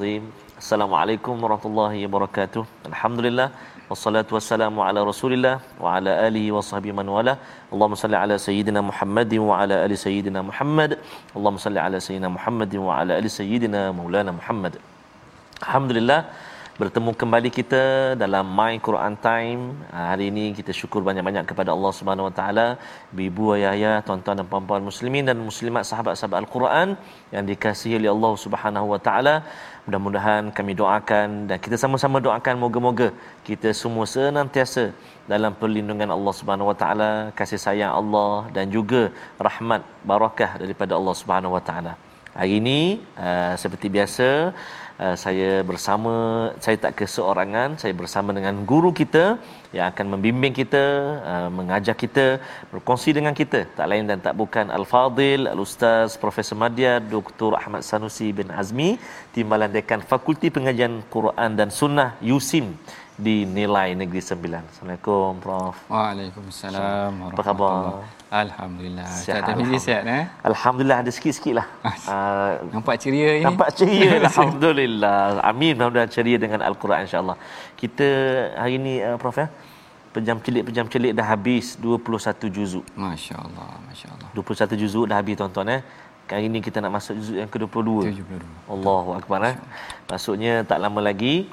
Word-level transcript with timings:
azim. 0.00 0.24
Assalamualaikum 0.60 1.34
warahmatullahi 1.44 1.98
wabarakatuh. 2.08 2.62
Alhamdulillah 2.90 3.48
wassalatu 3.90 4.32
wassalamu 4.36 4.80
ala 4.86 5.00
Rasulillah 5.08 5.54
wa 5.82 5.92
ala 5.96 6.12
alihi 6.26 6.48
wa 6.56 6.62
sahbihi 6.68 6.94
man 6.98 7.08
wala. 7.16 7.34
Allahumma 7.72 8.00
salli 8.02 8.16
ala 8.22 8.36
sayyidina 8.46 8.80
Muhammad 8.90 9.30
wa 9.48 9.60
ala 9.60 9.76
ali 9.84 9.96
sayyidina 10.04 10.40
Muhammad. 10.50 10.92
Allahumma 11.36 11.64
salli 11.64 11.80
ala 11.86 11.98
sayyidina 12.06 12.30
Muhammad 12.36 12.72
wa 12.86 12.92
ala 13.00 13.12
ali 13.20 13.30
sayyidina 13.40 13.82
Maulana 13.98 14.32
Muhammad. 14.38 14.80
Alhamdulillah 15.64 16.20
bertemu 16.80 17.10
kembali 17.20 17.50
kita 17.56 17.82
dalam 18.22 18.46
My 18.58 18.74
Quran 18.86 19.14
Time. 19.26 19.62
Ah, 19.92 20.06
hari 20.16 20.32
ini 20.32 20.44
kita 20.58 20.72
syukur 20.80 21.00
banyak-banyak 21.08 21.44
kepada 21.50 21.70
Allah 21.76 21.92
Subhanahu 21.98 22.28
Wa 22.28 22.34
Taala, 22.38 22.66
ibu 23.28 23.52
ayah, 23.56 23.96
tuan-tuan 24.06 24.40
dan 24.40 24.46
puan-puan 24.52 24.80
muslimin 24.90 25.28
dan 25.28 25.36
muslimat 25.48 25.84
sahabat-sahabat 25.90 26.38
Al-Quran 26.42 26.96
yang 27.34 27.44
dikasihi 27.50 28.00
oleh 28.00 28.10
Allah 28.16 28.32
Subhanahu 28.44 28.86
Wa 28.96 29.00
Taala. 29.08 29.34
Mudah-mudahan 29.90 30.54
kami 30.54 30.72
doakan 30.78 31.50
dan 31.50 31.58
kita 31.58 31.74
sama-sama 31.74 32.22
doakan 32.22 32.54
moga-moga 32.62 33.08
kita 33.48 33.74
semua 33.74 34.06
senantiasa 34.06 34.94
dalam 35.26 35.50
perlindungan 35.60 36.14
Allah 36.14 36.34
Subhanahu 36.38 36.70
Wa 36.70 36.76
Taala, 36.82 37.10
kasih 37.38 37.58
sayang 37.58 37.90
Allah 38.00 38.46
dan 38.54 38.70
juga 38.76 39.10
rahmat 39.46 39.82
barakah 40.10 40.62
daripada 40.62 40.94
Allah 40.98 41.14
Subhanahu 41.20 41.58
Wa 41.58 41.62
Taala. 41.68 41.92
Hari 42.38 42.62
ini 42.62 43.02
uh, 43.18 43.58
seperti 43.62 43.90
biasa 43.96 44.54
uh, 45.04 45.16
saya 45.24 45.50
bersama 45.70 46.14
saya 46.64 46.76
tak 46.84 46.92
keseorangan 47.00 47.70
saya 47.82 47.92
bersama 48.00 48.30
dengan 48.36 48.54
guru 48.70 48.90
kita 49.00 49.24
yang 49.76 49.86
akan 49.92 50.06
membimbing 50.12 50.54
kita 50.60 50.84
uh, 51.32 51.48
mengajar 51.58 51.94
kita 52.04 52.26
berkongsi 52.72 53.10
dengan 53.18 53.34
kita 53.40 53.60
tak 53.78 53.86
lain 53.90 54.04
dan 54.10 54.18
tak 54.26 54.34
bukan 54.42 54.66
Al-Fadil 54.78 55.48
Al-Ustaz 55.54 56.18
Profesor 56.24 56.58
Madya 56.62 56.94
Dr. 57.14 57.52
Ahmad 57.60 57.82
Sanusi 57.90 58.28
bin 58.40 58.50
Azmi 58.62 58.90
Timbalan 59.34 59.72
Dekan 59.76 60.02
Fakulti 60.10 60.50
Pengajian 60.56 60.96
Quran 61.16 61.50
dan 61.60 61.70
Sunnah 61.80 62.10
USIM 62.34 62.68
di 63.20 63.44
Nilai 63.44 63.92
Negeri 63.92 64.22
Sembilan. 64.24 64.64
Assalamualaikum 64.72 65.36
Prof. 65.44 65.76
Waalaikumsalam. 65.92 67.12
Apa 67.36 67.42
khabar? 67.44 68.08
Alhamdulillah. 68.32 69.04
Sihat, 69.12 69.44
Tamizi 69.44 69.76
sihat 69.76 70.02
eh? 70.08 70.24
Alhamdulillah 70.50 70.98
ada 71.04 71.10
sikit-sikit 71.12 71.54
lah. 71.60 71.66
Uh, 72.08 72.50
Nampak 72.72 72.96
ceria 73.02 73.30
ini. 73.36 73.44
Nampak 73.44 73.68
ceria 73.76 74.10
Alhamdulillah 74.24 75.44
Amin 75.50 75.76
mudah-mudahan 75.76 76.10
ceria 76.16 76.36
dengan 76.44 76.60
Al-Quran 76.68 77.04
insyaAllah 77.06 77.36
Kita 77.80 78.06
hari 78.60 78.78
ini 78.80 78.94
uh, 79.02 79.18
Prof 79.22 79.36
ya 79.42 79.48
Pejam 80.14 80.38
celik-pejam 80.42 80.86
celik 80.92 81.12
dah 81.18 81.26
habis 81.32 81.78
21 81.78 82.50
juzuk 82.56 82.84
Masya 82.98 83.36
Allah, 83.46 83.70
Masya 83.86 84.08
Allah. 84.14 84.28
21 84.34 84.80
juzuk 84.82 85.04
dah 85.10 85.16
habis 85.20 85.34
tuan-tuan 85.40 85.68
eh 85.76 85.82
Kali 86.30 86.46
ini 86.46 86.58
kita 86.62 86.78
nak 86.82 86.94
masuk 86.98 87.14
juzuk 87.18 87.36
yang 87.42 87.50
ke-22 87.50 87.90
72. 88.22 88.70
Allahu 88.74 89.10
Akbar 89.18 89.38
eh 89.50 89.56
Maksudnya 90.10 90.62
tak 90.70 90.78
lama 90.82 91.02
lagi 91.02 91.50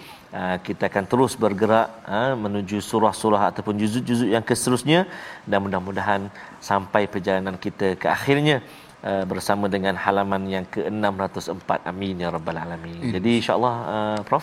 Kita 0.67 0.91
akan 0.91 1.03
terus 1.07 1.39
bergerak 1.39 1.87
uh, 2.03 2.35
Menuju 2.35 2.83
surah-surah 2.83 3.47
ataupun 3.55 3.79
juzuk-juzuk 3.79 4.27
yang 4.35 4.43
keseterusnya 4.43 5.07
Dan 5.47 5.63
mudah-mudahan 5.63 6.27
sampai 6.59 7.07
perjalanan 7.07 7.55
kita 7.55 7.95
ke 7.95 8.07
akhirnya 8.11 8.59
Uh, 8.97 9.21
bersama 9.29 9.69
dengan 9.69 9.93
halaman 9.93 10.41
yang 10.49 10.65
ke-604 10.73 11.85
amin 11.85 12.17
ya 12.17 12.33
rabbal 12.33 12.57
alamin. 12.57 12.97
Ya. 12.97 13.21
Jadi 13.21 13.45
insyaallah 13.45 13.75
uh, 13.93 14.19
prof 14.25 14.41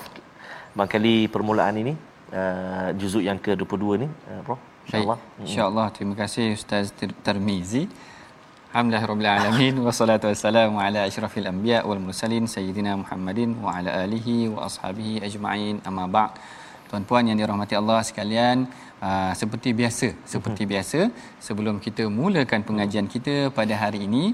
barangkali 0.78 1.26
permulaan 1.26 1.74
ini 1.82 1.98
uh, 2.30 2.94
juzuk 2.94 3.26
yang 3.26 3.34
ke-22 3.42 4.06
ni 4.06 4.06
uh, 4.06 4.40
prof 4.46 4.62
insyaallah. 4.86 5.18
Baik. 5.18 5.42
InsyaAllah. 5.42 5.86
Terima 5.90 6.14
kasih 6.14 6.54
Ustaz 6.54 6.94
Tir- 6.94 7.18
Tarmizi. 7.26 7.90
Alhamdulillah 8.74 9.06
Rabbil 9.10 9.30
Alamin 9.30 9.74
Wassalatu 9.86 10.26
wassalamu 10.26 10.82
ala 10.84 11.00
ashrafil 11.08 11.46
anbiya 11.46 11.86
wal 11.88 12.00
mursalin 12.06 12.50
Sayyidina 12.54 12.92
Muhammadin 13.02 13.50
wa 13.64 13.70
ala 13.78 13.90
alihi 14.02 14.50
wa 14.54 14.66
ashabihi 14.66 15.22
ajma'in. 15.26 15.76
Amma 15.88 16.10
ba'd. 16.16 16.34
Tuan-puan 16.90 17.22
yang 17.28 17.38
dirahmati 17.38 17.78
Allah 17.80 18.00
sekalian 18.08 18.66
uh, 18.98 19.32
Seperti 19.40 19.70
biasa 19.78 20.08
Seperti 20.32 20.62
biasa 20.72 21.00
Sebelum 21.46 21.78
kita 21.86 22.04
mulakan 22.18 22.66
pengajian 22.68 23.06
kita 23.14 23.54
pada 23.58 23.74
hari 23.82 24.10
ini 24.10 24.24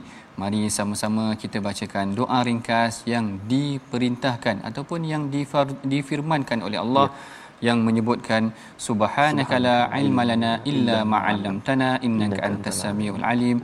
Mari 0.41 0.73
sama-sama 0.73 1.37
kita 1.43 1.61
bacakan 1.69 2.17
doa 2.21 2.41
ringkas 2.49 3.05
yang 3.13 3.27
diperintahkan 3.53 4.65
Ataupun 4.69 5.05
yang 5.13 5.23
difirmankan 5.95 6.65
oleh 6.69 6.81
Allah 6.85 7.09
yang 7.67 7.79
menyebutkan 7.87 8.53
subhanaka 8.87 9.57
la 9.67 9.79
ilma 10.03 10.25
lana 10.31 10.53
illa 10.73 10.99
ma 11.13 11.19
'allamtana 11.29 11.89
innaka 12.07 12.41
antas 12.49 12.81
samiul 12.85 13.25
alim. 13.33 13.61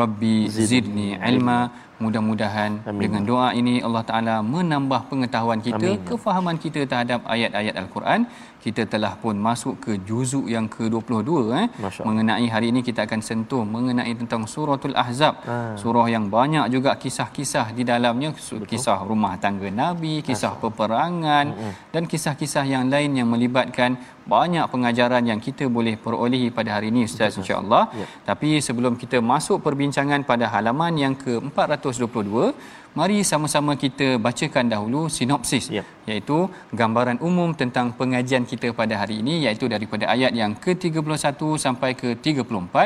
rabbi 0.00 0.46
zidni 0.46 1.08
ilma 1.30 1.58
mudah-mudahan 2.04 2.70
Amin. 2.90 3.00
dengan 3.02 3.22
doa 3.30 3.48
ini 3.60 3.74
Allah 3.86 4.04
Taala 4.10 4.36
menambah 4.54 5.00
pengetahuan 5.10 5.60
kita 5.68 5.88
Amin. 5.88 6.06
kefahaman 6.08 6.56
kita 6.64 6.80
terhadap 6.90 7.20
ayat-ayat 7.34 7.74
al-Quran. 7.82 8.22
Kita 8.64 8.84
telah 8.92 9.16
pun 9.22 9.36
masuk 9.40 9.74
ke 9.84 9.92
juzuk 10.08 10.44
yang 10.54 10.66
ke-22 10.74 11.30
eh. 11.60 11.66
Masya 11.84 12.02
mengenai 12.04 12.46
hari 12.54 12.66
ini 12.72 12.80
kita 12.88 13.08
akan 13.08 13.20
sentuh 13.28 13.64
mengenai 13.74 14.12
tentang 14.20 14.44
suratul 14.44 14.92
ahzab. 15.02 15.34
Ah. 15.48 15.72
surah 15.82 16.06
yang 16.12 16.28
banyak 16.36 16.66
juga 16.74 16.92
kisah-kisah 17.02 17.66
di 17.72 17.88
dalamnya. 17.90 18.36
Su- 18.36 18.60
kisah 18.72 18.98
rumah 19.10 19.32
tangga 19.44 19.68
nabi 19.72 20.14
kisah 20.28 20.52
peperangan 20.62 21.46
dan 21.92 22.02
kisah-kisah 22.12 22.64
yang 22.74 22.84
lain 22.92 23.16
yang 23.16 23.28
melibatkan 23.32 23.96
banyak 24.26 24.64
pengajaran 24.72 25.24
yang 25.24 25.40
kita 25.40 25.64
boleh 25.66 25.94
perolehi 25.96 26.48
pada 26.52 26.76
hari 26.76 26.88
ini 26.92 27.08
ustaz 27.08 27.34
insya-Allah 27.40 27.88
Ya. 28.00 28.06
tapi 28.28 28.60
sebelum 28.66 28.94
kita 29.00 29.18
masuk 29.22 29.58
perbincangan 29.66 30.22
pada 30.28 30.46
halaman 30.54 30.92
yang 30.98 31.14
ke-422 31.16 32.52
mari 32.98 33.22
sama-sama 33.22 33.72
kita 33.78 34.18
bacakan 34.18 34.66
dahulu 34.68 35.06
sinopsis 35.16 35.70
Ya. 35.70 35.82
iaitu 36.10 36.38
gambaran 36.80 37.18
umum 37.28 37.54
tentang 37.54 37.94
pengajian 37.96 38.44
kita 38.44 38.70
pada 38.80 38.94
hari 39.02 39.22
ini 39.22 39.34
iaitu 39.46 39.66
daripada 39.74 40.04
ayat 40.14 40.32
yang 40.34 40.52
ke-31 40.58 41.40
sampai 41.64 41.92
ke-34 41.94 42.76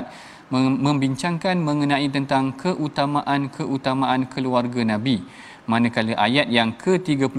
mem- 0.54 0.78
membincangkan 0.86 1.56
mengenai 1.58 2.08
tentang 2.12 2.52
keutamaan-keutamaan 2.62 4.28
keluarga 4.28 4.82
Nabi. 4.84 5.18
Manakala 5.64 6.12
ayat 6.20 6.52
yang 6.52 6.76
ke-35 6.76 7.32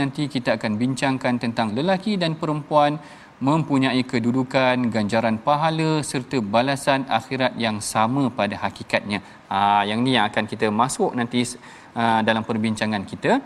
nanti 0.00 0.32
kita 0.32 0.56
akan 0.56 0.80
bincangkan 0.80 1.36
tentang 1.36 1.76
lelaki 1.76 2.16
dan 2.16 2.32
perempuan 2.40 2.96
mempunyai 3.40 4.00
kedudukan, 4.00 4.88
ganjaran 4.88 5.36
pahala 5.36 6.00
serta 6.00 6.40
balasan 6.40 7.04
akhirat 7.18 7.52
yang 7.60 7.84
sama 7.84 8.32
pada 8.32 8.56
hakikatnya. 8.64 9.20
Ah 9.52 9.84
yang 9.84 10.00
ni 10.00 10.16
yang 10.16 10.24
akan 10.30 10.44
kita 10.48 10.72
masuk 10.72 11.12
nanti 11.12 11.44
ah, 11.92 12.20
dalam 12.24 12.42
perbincangan 12.48 13.04
kita. 13.04 13.44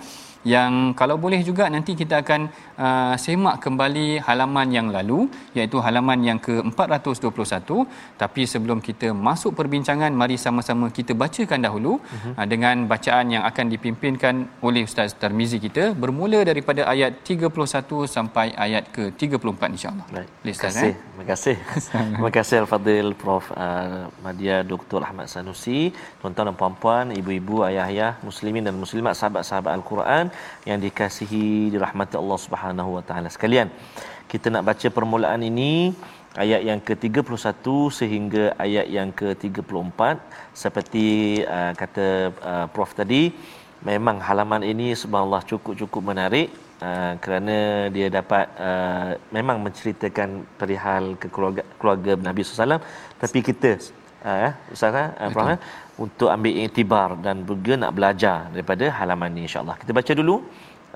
Yang 0.49 0.97
kalau 0.97 1.21
boleh 1.21 1.45
juga 1.45 1.69
nanti 1.69 1.93
kita 1.93 2.25
akan 2.25 2.49
uh, 2.81 3.15
semak 3.21 3.61
kembali 3.61 4.25
halaman 4.25 4.69
yang 4.73 4.89
lalu 4.89 5.29
iaitu 5.53 5.77
halaman 5.85 6.21
yang 6.25 6.39
ke-421 6.41 7.85
tapi 8.17 8.43
sebelum 8.49 8.81
kita 8.81 9.13
masuk 9.13 9.53
perbincangan 9.53 10.09
mari 10.17 10.41
sama-sama 10.41 10.89
kita 10.89 11.13
bacakan 11.13 11.61
dahulu 11.61 12.01
uh-huh. 12.01 12.41
uh, 12.41 12.47
dengan 12.49 12.89
bacaan 12.89 13.37
yang 13.37 13.45
akan 13.45 13.69
dipimpinkan 13.69 14.49
oleh 14.65 14.89
Ustaz 14.89 15.13
Tarmizi 15.21 15.61
kita 15.61 15.93
bermula 15.93 16.41
daripada 16.41 16.89
ayat 16.89 17.21
31 17.21 18.09
sampai 18.09 18.57
ayat 18.57 18.89
ke-34 18.97 19.63
insya-Allah. 19.77 20.07
Baik. 20.09 20.29
Terima 20.41 20.61
kasih. 20.65 20.89
Eh? 20.89 20.95
Terima 20.97 21.27
kasih. 21.29 21.57
Terima 22.17 22.33
kasih 22.33 22.57
Al-Fadil 22.65 23.13
Prof 23.13 23.45
uh, 23.53 24.09
Madia 24.25 24.65
Dr. 24.65 25.05
Ahmad 25.05 25.29
Sanusi, 25.29 25.93
tuan-tuan 26.25 26.49
dan 26.49 26.57
puan-puan, 26.57 27.13
ibu-ibu, 27.13 27.61
ayah-ayah, 27.69 28.17
muslimin 28.25 28.65
dan 28.65 28.75
muslimat, 28.81 29.13
sahabat-sahabat 29.21 29.73
Al-Quran 29.77 30.30
yang 30.69 30.79
dikasihi 30.87 31.75
dirahmati 31.75 32.17
Allah 32.23 32.39
Subhanahu 32.47 32.91
wa 32.97 33.03
taala. 33.09 33.29
Sekalian. 33.37 33.71
Kita 34.31 34.47
nak 34.55 34.63
baca 34.69 34.89
permulaan 34.95 35.43
ini 35.43 35.91
ayat 36.39 36.63
yang 36.69 36.81
ke-31 36.89 37.67
sehingga 37.99 38.45
ayat 38.65 38.87
yang 38.97 39.11
ke-34 39.21 40.01
seperti 40.55 41.07
uh, 41.43 41.73
kata 41.75 42.07
uh, 42.51 42.67
prof 42.71 42.95
tadi 42.95 43.35
memang 43.83 44.21
halaman 44.29 44.63
ini 44.63 44.95
subhanallah 45.03 45.43
cukup-cukup 45.51 46.03
menarik 46.13 46.53
uh, 46.85 47.19
kerana 47.25 47.89
dia 47.97 48.07
dapat 48.13 48.47
uh, 48.69 49.11
memang 49.35 49.59
menceritakan 49.67 50.47
perihal 50.61 51.19
keluarga 51.35 51.63
keluarga 51.81 52.13
Nabi 52.29 52.47
SAW 52.47 52.79
tapi 53.23 53.39
kita 53.49 53.71
uh, 54.23 54.53
Ustaz 54.71 54.95
uh, 54.95 55.31
prof 55.35 55.59
untuk 56.05 56.29
ambil 56.35 56.53
iktibar 56.65 57.11
dan 57.25 57.45
juga 57.45 57.77
nak 57.77 57.93
belajar 57.97 58.49
daripada 58.53 58.85
halaman 58.99 59.37
ini 59.37 59.45
insyaallah. 59.45 59.77
Kita 59.81 59.93
baca 59.99 60.13
dulu 60.21 60.37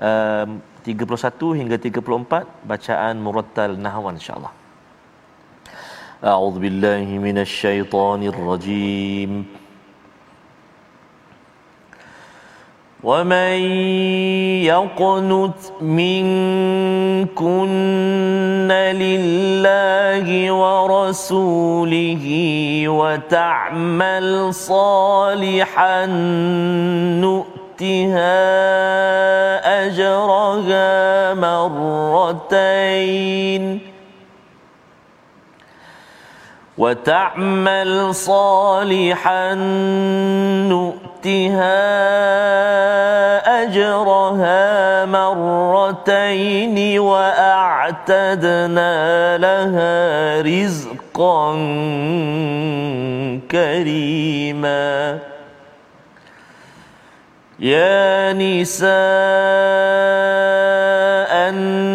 um, 0.09 0.49
31 0.81 1.59
hingga 1.59 1.77
34 1.77 2.69
bacaan 2.71 3.15
murattal 3.25 3.77
nahwan 3.85 4.17
insyaallah. 4.17 4.53
A'udzu 6.25 6.59
billahi 6.65 7.21
minasyaitonir 7.21 8.37
rajim. 8.49 9.31
ومن 13.05 13.57
يقنت 14.65 15.61
منكن 15.81 17.69
لله 18.71 20.51
ورسوله 20.51 22.25
وتعمل 22.87 24.53
صالحا 24.53 26.05
نؤتها 27.21 28.35
اجرها 29.85 31.33
مرتين 31.33 32.85
وتعمل 36.77 38.15
صالحا 38.15 39.53
نؤتها 40.69 41.04
أجرها 43.65 45.05
مرتين 45.05 46.99
وأعتدنا 46.99 48.93
لها 49.37 50.41
رزقا 50.41 51.53
كريما. 53.51 55.19
يا 57.59 58.33
نساء 58.33 58.95
النبي 61.49 61.94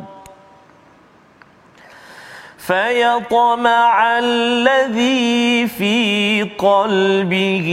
فيطمع 2.71 4.19
الذي 4.19 5.67
في 5.67 6.43
قلبه 6.57 7.69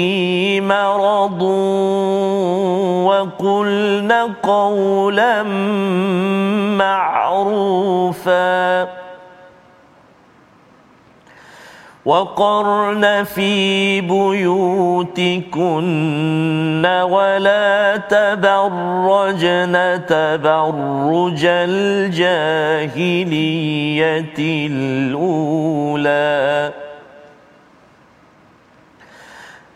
مرض 0.62 1.42
وقلن 3.06 4.12
قولا 4.42 5.42
معروفا. 6.82 8.18
وقرن 12.08 13.24
في 13.24 14.00
بيوتكن 14.00 15.56
ولا 16.86 17.96
تبرجن 17.96 20.00
تبرج 20.08 21.44
الجاهلية 21.44 22.16
الأولى 24.66 26.72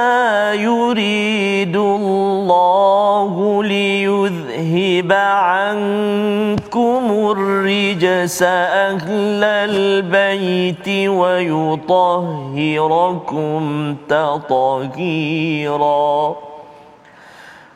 يريد 0.53 1.75
الله 1.75 3.63
ليذهب 3.63 5.11
عنكم 5.11 6.51
الرجس 7.37 8.43
أهل 8.43 9.43
البيت 9.43 11.09
ويطهركم 11.09 11.95
تطهيرا. 14.09 15.71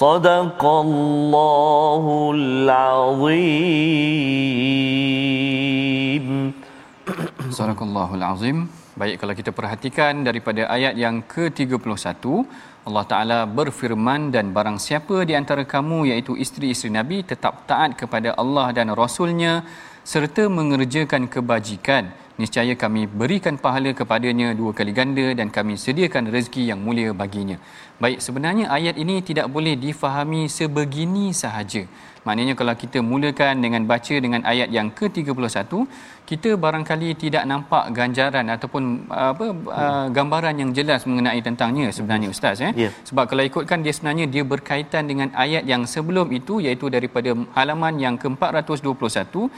صدق 0.00 0.62
الله 0.86 2.04
العظيم 2.36 3.36
صدق 7.58 7.80
الله 7.82 8.10
العظيم 8.14 8.58
Baik 8.96 9.20
kalau 9.20 9.34
kita 9.36 9.52
perhatikan 9.52 10.24
daripada 10.24 10.72
ayat 10.72 10.96
yang 10.96 11.20
ke-31 11.32 12.24
Allah 12.88 13.04
Taala 13.10 13.38
berfirman 13.44 14.32
dan 14.32 14.56
barang 14.56 14.80
siapa 14.80 15.16
di 15.28 15.36
antara 15.36 15.68
kamu 15.68 15.98
iaitu 16.10 16.32
isteri-isteri 16.44 16.90
Nabi 16.96 17.20
tetap 17.20 17.68
taat 17.68 17.92
kepada 18.00 18.32
Allah 18.42 18.72
dan 18.72 18.88
Rasulnya 18.96 19.68
serta 20.12 20.48
mengerjakan 20.58 21.28
kebajikan 21.34 22.08
niscaya 22.41 22.73
kami 22.83 23.01
berikan 23.21 23.55
pahala 23.65 23.91
kepadanya 23.99 24.47
dua 24.59 24.71
kali 24.79 24.93
ganda 24.99 25.27
dan 25.39 25.47
kami 25.57 25.75
sediakan 25.85 26.33
rezeki 26.35 26.63
yang 26.71 26.79
mulia 26.85 27.11
baginya 27.21 27.57
baik 28.03 28.19
sebenarnya 28.25 28.65
ayat 28.77 28.95
ini 29.03 29.15
tidak 29.29 29.47
boleh 29.55 29.75
difahami 29.85 30.41
sebegini 30.57 31.25
sahaja 31.43 31.83
Maknanya 32.27 32.53
kalau 32.59 32.73
kita 32.81 32.99
mulakan 33.11 33.65
dengan 33.65 33.81
baca 33.91 34.15
dengan 34.25 34.41
ayat 34.51 34.69
yang 34.77 34.93
ke-31, 34.93 35.73
kita 36.29 36.49
barangkali 36.63 37.09
tidak 37.23 37.43
nampak 37.51 37.89
ganjaran 37.97 38.45
ataupun 38.55 38.83
apa 39.09 39.45
uh, 39.49 40.05
gambaran 40.17 40.55
yang 40.61 40.71
jelas 40.77 41.01
mengenai 41.09 41.41
tentangnya 41.47 41.89
sebenarnya 41.97 42.29
ustaz 42.29 42.61
eh. 42.61 42.71
Yeah. 42.77 42.93
Sebab 43.09 43.25
kalau 43.25 43.43
ikutkan 43.49 43.81
dia 43.81 43.93
sebenarnya 43.97 44.29
dia 44.29 44.43
berkaitan 44.53 45.09
dengan 45.09 45.33
ayat 45.33 45.65
yang 45.65 45.89
sebelum 45.89 46.29
itu 46.39 46.61
iaitu 46.61 46.93
daripada 46.93 47.33
halaman 47.57 47.97
yang 47.97 48.15
ke-421 48.21 49.49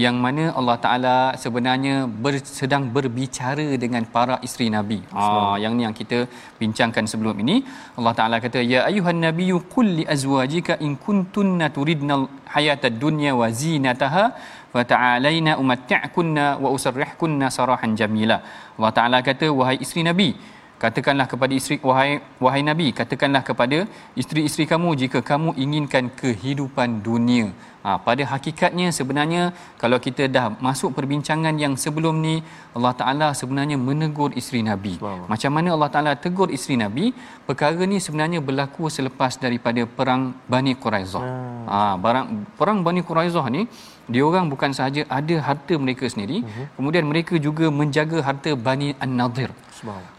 yang 0.00 0.16
mana 0.24 0.44
Allah 0.58 0.76
Taala 0.84 1.16
sebenarnya 1.42 1.94
ber, 2.24 2.34
sedang 2.58 2.84
berbicara 2.94 3.66
dengan 3.82 4.04
para 4.14 4.36
isteri 4.46 4.66
Nabi. 4.76 4.98
Ah 5.12 5.56
yang 5.62 5.76
ni 5.76 5.84
yang 5.86 5.96
kita 6.00 6.18
bincangkan 6.60 7.04
sebelum 7.12 7.36
ini. 7.44 7.56
Allah 7.98 8.14
Taala 8.18 8.36
kata 8.44 8.60
ya 8.72 8.80
ayuhan 8.88 9.20
nabiyyu 9.26 9.58
qul 9.74 9.88
li 9.98 10.04
azwajika 10.14 10.80
in 10.86 10.96
kuntunna 11.06 11.68
turidna 11.76 12.16
hayatad 12.54 12.96
dunya 13.04 13.32
wa 13.40 13.48
zinataha 13.62 14.24
fa 14.74 14.82
ta'alaina 14.92 15.60
umatti'kunna 15.62 16.46
wa 16.64 16.68
usarrihkunna 16.76 17.52
sarahan 17.58 17.92
jamila. 18.00 18.38
Allah 18.78 18.92
Taala 19.00 19.20
kata 19.28 19.48
wahai 19.60 19.78
isteri 19.84 20.04
Nabi 20.10 20.30
katakanlah 20.82 21.26
kepada 21.32 21.52
isteri 21.58 21.76
wahai 21.88 22.12
wahai 22.44 22.62
nabi 22.68 22.86
katakanlah 23.00 23.42
kepada 23.48 23.78
isteri-isteri 24.20 24.64
kamu 24.72 24.90
jika 25.02 25.18
kamu 25.30 25.50
inginkan 25.64 26.06
kehidupan 26.22 26.98
dunia 27.06 27.46
Ha, 27.82 27.98
pada 28.06 28.22
hakikatnya 28.32 28.88
sebenarnya 28.98 29.42
kalau 29.82 29.98
kita 30.06 30.30
dah 30.34 30.46
masuk 30.66 30.90
perbincangan 30.98 31.54
yang 31.62 31.74
sebelum 31.84 32.14
ni 32.26 32.34
Allah 32.78 32.94
Taala 33.00 33.28
sebenarnya 33.40 33.76
menegur 33.88 34.30
isteri 34.40 34.60
Nabi. 34.70 34.94
Wow. 35.02 35.26
Macam 35.32 35.50
mana 35.56 35.74
Allah 35.76 35.90
Taala 35.94 36.12
tegur 36.24 36.48
isteri 36.56 36.78
Nabi? 36.84 37.10
Perkara 37.48 37.82
ni 37.92 37.98
sebenarnya 38.06 38.38
berlaku 38.38 38.86
selepas 38.86 39.34
daripada 39.44 39.82
perang 39.98 40.22
Bani 40.52 40.74
Quraizah. 40.82 41.24
Hmm. 41.26 41.66
Ha, 41.72 41.78
barang 42.04 42.26
perang 42.60 42.78
Bani 42.86 43.02
Quraizah 43.08 43.46
ni 43.56 43.64
dia 44.12 44.22
orang 44.28 44.46
bukan 44.52 44.70
sahaja 44.78 45.02
ada 45.18 45.36
harta 45.46 45.74
mereka 45.84 46.04
sendiri, 46.12 46.38
uh-huh. 46.42 46.66
kemudian 46.76 47.04
mereka 47.10 47.34
juga 47.46 47.66
menjaga 47.80 48.18
harta 48.28 48.50
Bani 48.66 48.88
An-Nadir. 49.04 49.50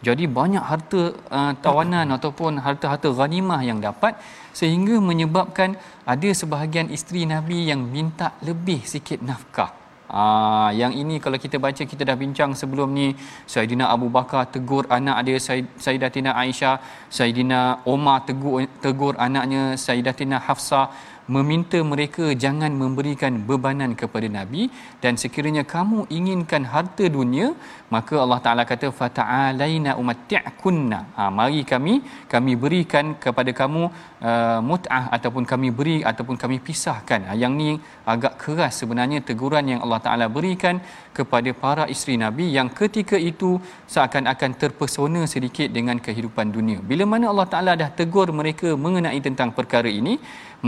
Jadi 0.07 0.23
banyak 0.37 0.63
harta 0.71 1.01
uh, 1.37 1.51
tawanan 1.65 2.07
uh-huh. 2.07 2.17
ataupun 2.19 2.59
harta-harta 2.65 3.11
ghanimah 3.19 3.59
yang 3.69 3.79
dapat 3.87 4.15
sehingga 4.59 4.95
menyebabkan 5.09 5.75
ada 6.13 6.29
sebahagian 6.41 6.89
isteri 6.97 7.21
Nabi 7.33 7.59
yang 7.71 7.81
minta 7.95 8.27
lebih 8.49 8.81
sikit 8.93 9.19
nafkah. 9.29 9.71
Ah, 10.13 10.69
yang 10.79 10.93
ini 11.01 11.15
kalau 11.23 11.37
kita 11.43 11.57
baca 11.65 11.83
kita 11.91 12.03
dah 12.09 12.13
bincang 12.23 12.51
sebelum 12.59 12.89
ni 12.97 13.07
Saidina 13.53 13.85
Abu 13.95 14.07
Bakar 14.15 14.45
tegur 14.53 14.85
anak 14.97 15.17
dia 15.25 15.39
Sayyidatina 15.85 16.37
Aisyah, 16.41 16.75
Saidina 17.17 17.81
Omar 17.93 18.21
tegur 18.27 18.61
tegur 18.83 19.17
anaknya 19.25 19.63
Sayyidatina 19.85 20.37
Hafsah 20.47 20.93
meminta 21.35 21.79
mereka 21.91 22.35
jangan 22.43 22.71
memberikan 22.75 23.33
bebanan 23.49 23.95
kepada 23.95 24.27
nabi 24.27 24.67
dan 25.03 25.15
sekiranya 25.15 25.63
kamu 25.63 26.07
inginkan 26.11 26.67
harta 26.67 27.07
dunia 27.07 27.55
maka 27.95 28.15
Allah 28.23 28.39
Taala 28.45 28.63
kata 28.71 28.87
fata'alaina 28.99 29.91
umatti'kunna. 30.01 30.99
Ha, 31.17 31.23
mari 31.39 31.61
kami 31.71 31.93
kami 32.33 32.53
berikan 32.63 33.05
kepada 33.25 33.51
kamu 33.59 33.83
uh, 34.29 34.59
mut'ah 34.69 35.03
ataupun 35.17 35.43
kami 35.51 35.69
beri 35.79 35.97
ataupun 36.11 36.35
kami 36.43 36.57
pisahkan. 36.67 37.21
Ha, 37.29 37.37
yang 37.43 37.53
ni 37.59 37.69
agak 38.13 38.33
keras 38.43 38.81
sebenarnya 38.81 39.21
teguran 39.29 39.67
yang 39.73 39.81
Allah 39.85 40.01
Taala 40.05 40.27
berikan 40.37 40.81
kepada 41.17 41.49
para 41.63 41.83
isteri 41.95 42.15
nabi 42.25 42.45
yang 42.57 42.69
ketika 42.79 43.17
itu 43.31 43.51
seakan-akan 43.93 44.51
terpesona 44.61 45.21
sedikit 45.33 45.69
dengan 45.77 46.01
kehidupan 46.05 46.49
dunia. 46.57 46.79
Bila 46.91 47.05
mana 47.13 47.29
Allah 47.33 47.47
Taala 47.53 47.73
dah 47.83 47.89
tegur 47.99 48.27
mereka 48.41 48.71
mengenai 48.85 49.21
tentang 49.27 49.51
perkara 49.59 49.91
ini 50.01 50.15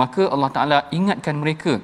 maka 0.02 0.24
Allah 0.34 0.52
Taala 0.56 0.80
ingatkan 1.00 1.38
mereka 1.44 1.76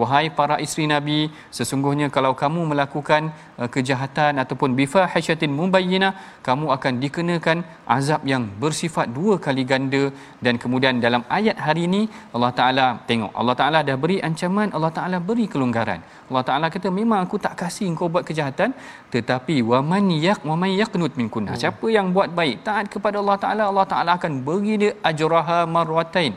wahai 0.00 0.26
para 0.38 0.56
isteri 0.64 0.84
nabi 0.92 1.18
sesungguhnya 1.56 2.06
kalau 2.16 2.32
kamu 2.42 2.60
melakukan 2.70 3.22
uh, 3.60 3.68
kejahatan 3.74 4.42
ataupun 4.42 4.70
bifahishatin 4.78 5.52
mubayyinah 5.58 6.12
kamu 6.46 6.66
akan 6.76 6.92
dikenakan 7.02 7.58
azab 7.96 8.22
yang 8.32 8.44
bersifat 8.62 9.06
dua 9.18 9.34
kali 9.46 9.64
ganda. 9.72 10.02
Dan 10.44 10.54
kemudian 10.62 10.98
dalam 11.06 11.22
ayat 11.38 11.56
hari 11.66 11.84
ini 11.88 12.02
Allah 12.34 12.52
Taala 12.58 12.86
tengok 13.10 13.32
Allah 13.40 13.56
Taala 13.60 13.78
dah 13.88 13.96
beri 14.04 14.18
ancaman 14.28 14.74
Allah 14.76 14.92
Taala 14.98 15.18
beri 15.28 15.46
kelonggaran. 15.52 16.02
Allah 16.28 16.44
Taala 16.48 16.66
kata 16.74 16.90
memang 17.00 17.22
aku 17.26 17.38
tak 17.46 17.54
kasih 17.62 17.86
engkau 17.92 18.08
buat 18.14 18.26
kejahatan 18.28 18.72
tetapi 19.14 19.56
waman 19.70 20.10
yak 20.26 20.42
waman 20.50 20.74
yaqnut 20.82 21.14
minkunna. 21.20 21.52
Hmm. 21.54 21.60
siapa 21.62 21.86
yang 21.96 22.10
buat 22.16 22.30
baik 22.40 22.66
taat 22.66 22.86
kepada 22.94 23.16
Allah 23.22 23.38
Taala 23.44 23.64
Allah 23.70 23.86
Taala 23.94 24.12
akan 24.18 24.32
beri 24.48 24.74
dia 24.82 24.92
ajraha 25.10 25.58
marwatain 25.76 26.34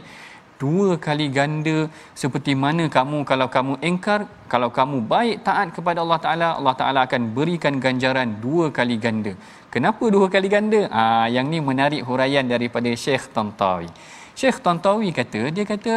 dua 0.62 0.90
kali 1.06 1.28
ganda 1.38 1.78
seperti 2.22 2.54
mana 2.64 2.84
kamu 2.98 3.18
kalau 3.30 3.48
kamu 3.56 3.74
engkar 3.90 4.20
kalau 4.54 4.70
kamu 4.78 4.98
baik 5.14 5.38
taat 5.48 5.68
kepada 5.76 6.02
Allah 6.04 6.20
Taala 6.26 6.48
Allah 6.60 6.76
Taala 6.80 7.00
akan 7.08 7.22
berikan 7.38 7.78
ganjaran 7.86 8.30
dua 8.46 8.66
kali 8.78 8.98
ganda. 9.06 9.34
Kenapa 9.74 10.04
dua 10.16 10.28
kali 10.34 10.50
ganda? 10.56 10.82
Ah 11.02 11.28
yang 11.36 11.48
ni 11.54 11.60
menarik 11.70 12.02
huraian 12.10 12.46
daripada 12.54 12.90
Syekh 13.04 13.26
Tantawi. 13.36 13.90
Syekh 14.40 14.60
Tantawi 14.66 15.10
kata 15.20 15.42
dia 15.56 15.66
kata 15.74 15.94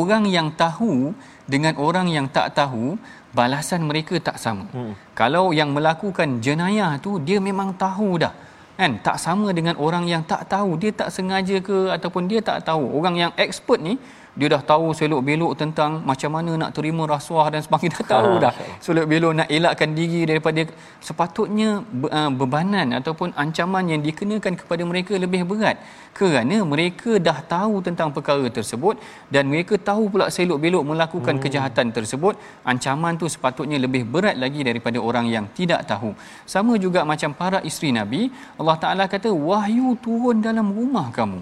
orang 0.00 0.24
yang 0.36 0.48
tahu 0.64 1.14
dengan 1.52 1.74
orang 1.86 2.10
yang 2.16 2.26
tak 2.36 2.52
tahu 2.58 2.98
balasan 3.38 3.80
mereka 3.88 4.16
tak 4.28 4.36
sama. 4.44 4.66
Hmm. 4.74 4.92
kalau 5.20 5.52
yang 5.58 5.70
melakukan 5.76 6.40
jenayah 6.46 6.92
tu 7.04 7.20
dia 7.28 7.38
memang 7.48 7.70
tahu 7.84 8.10
dah 8.24 8.34
kan? 8.78 8.90
Tak 9.02 9.18
sama 9.18 9.50
dengan 9.50 9.74
orang 9.74 10.06
yang 10.06 10.22
tak 10.22 10.46
tahu. 10.46 10.78
Dia 10.78 10.94
tak 10.94 11.10
sengaja 11.10 11.58
ke 11.58 11.90
ataupun 11.90 12.30
dia 12.30 12.38
tak 12.38 12.62
tahu. 12.62 12.94
Orang 12.94 13.18
yang 13.18 13.34
expert 13.34 13.82
ni 13.82 13.98
dia 14.38 14.48
dah 14.54 14.62
tahu 14.70 14.86
selok 14.98 15.20
belok 15.28 15.52
tentang 15.60 15.92
macam 16.10 16.30
mana 16.36 16.52
nak 16.62 16.70
terima 16.76 17.02
rasuah 17.14 17.46
dan 17.54 17.60
sebagainya 17.66 17.94
dah 17.98 18.06
tahu 18.14 18.32
ha, 18.36 18.40
dah 18.44 18.52
selok 18.84 19.06
belok 19.10 19.32
nak 19.38 19.48
elakkan 19.56 19.90
diri 19.98 20.20
daripada 20.30 20.62
sepatutnya 21.06 21.70
uh, 22.18 22.30
bebanan 22.40 22.94
ataupun 22.98 23.34
ancaman 23.42 23.84
yang 23.92 24.00
dikenakan 24.06 24.54
kepada 24.60 24.82
mereka 24.90 25.18
lebih 25.24 25.42
berat. 25.50 25.78
Kerana 26.18 26.56
mereka 26.72 27.10
dah 27.26 27.38
tahu 27.54 27.74
tentang 27.86 28.08
perkara 28.14 28.46
tersebut 28.58 28.94
dan 29.34 29.44
mereka 29.52 29.74
tahu 29.90 30.04
pula 30.12 30.26
selok 30.36 30.58
belok 30.64 30.84
melakukan 30.90 31.34
hmm. 31.36 31.42
kejahatan 31.44 31.86
tersebut 31.98 32.34
ancaman 32.70 33.14
tu 33.20 33.26
sepatutnya 33.34 33.78
lebih 33.84 34.02
berat 34.14 34.38
lagi 34.44 34.62
daripada 34.68 34.98
orang 35.08 35.26
yang 35.34 35.46
tidak 35.58 35.82
tahu. 35.90 36.10
Sama 36.54 36.74
juga 36.84 37.02
macam 37.12 37.30
para 37.40 37.58
isteri 37.70 37.90
nabi 37.98 38.22
Allah 38.60 38.76
Taala 38.82 39.04
kata 39.14 39.30
wahyu 39.50 39.98
turun 40.06 40.38
dalam 40.48 40.66
rumah 40.78 41.06
kamu. 41.18 41.38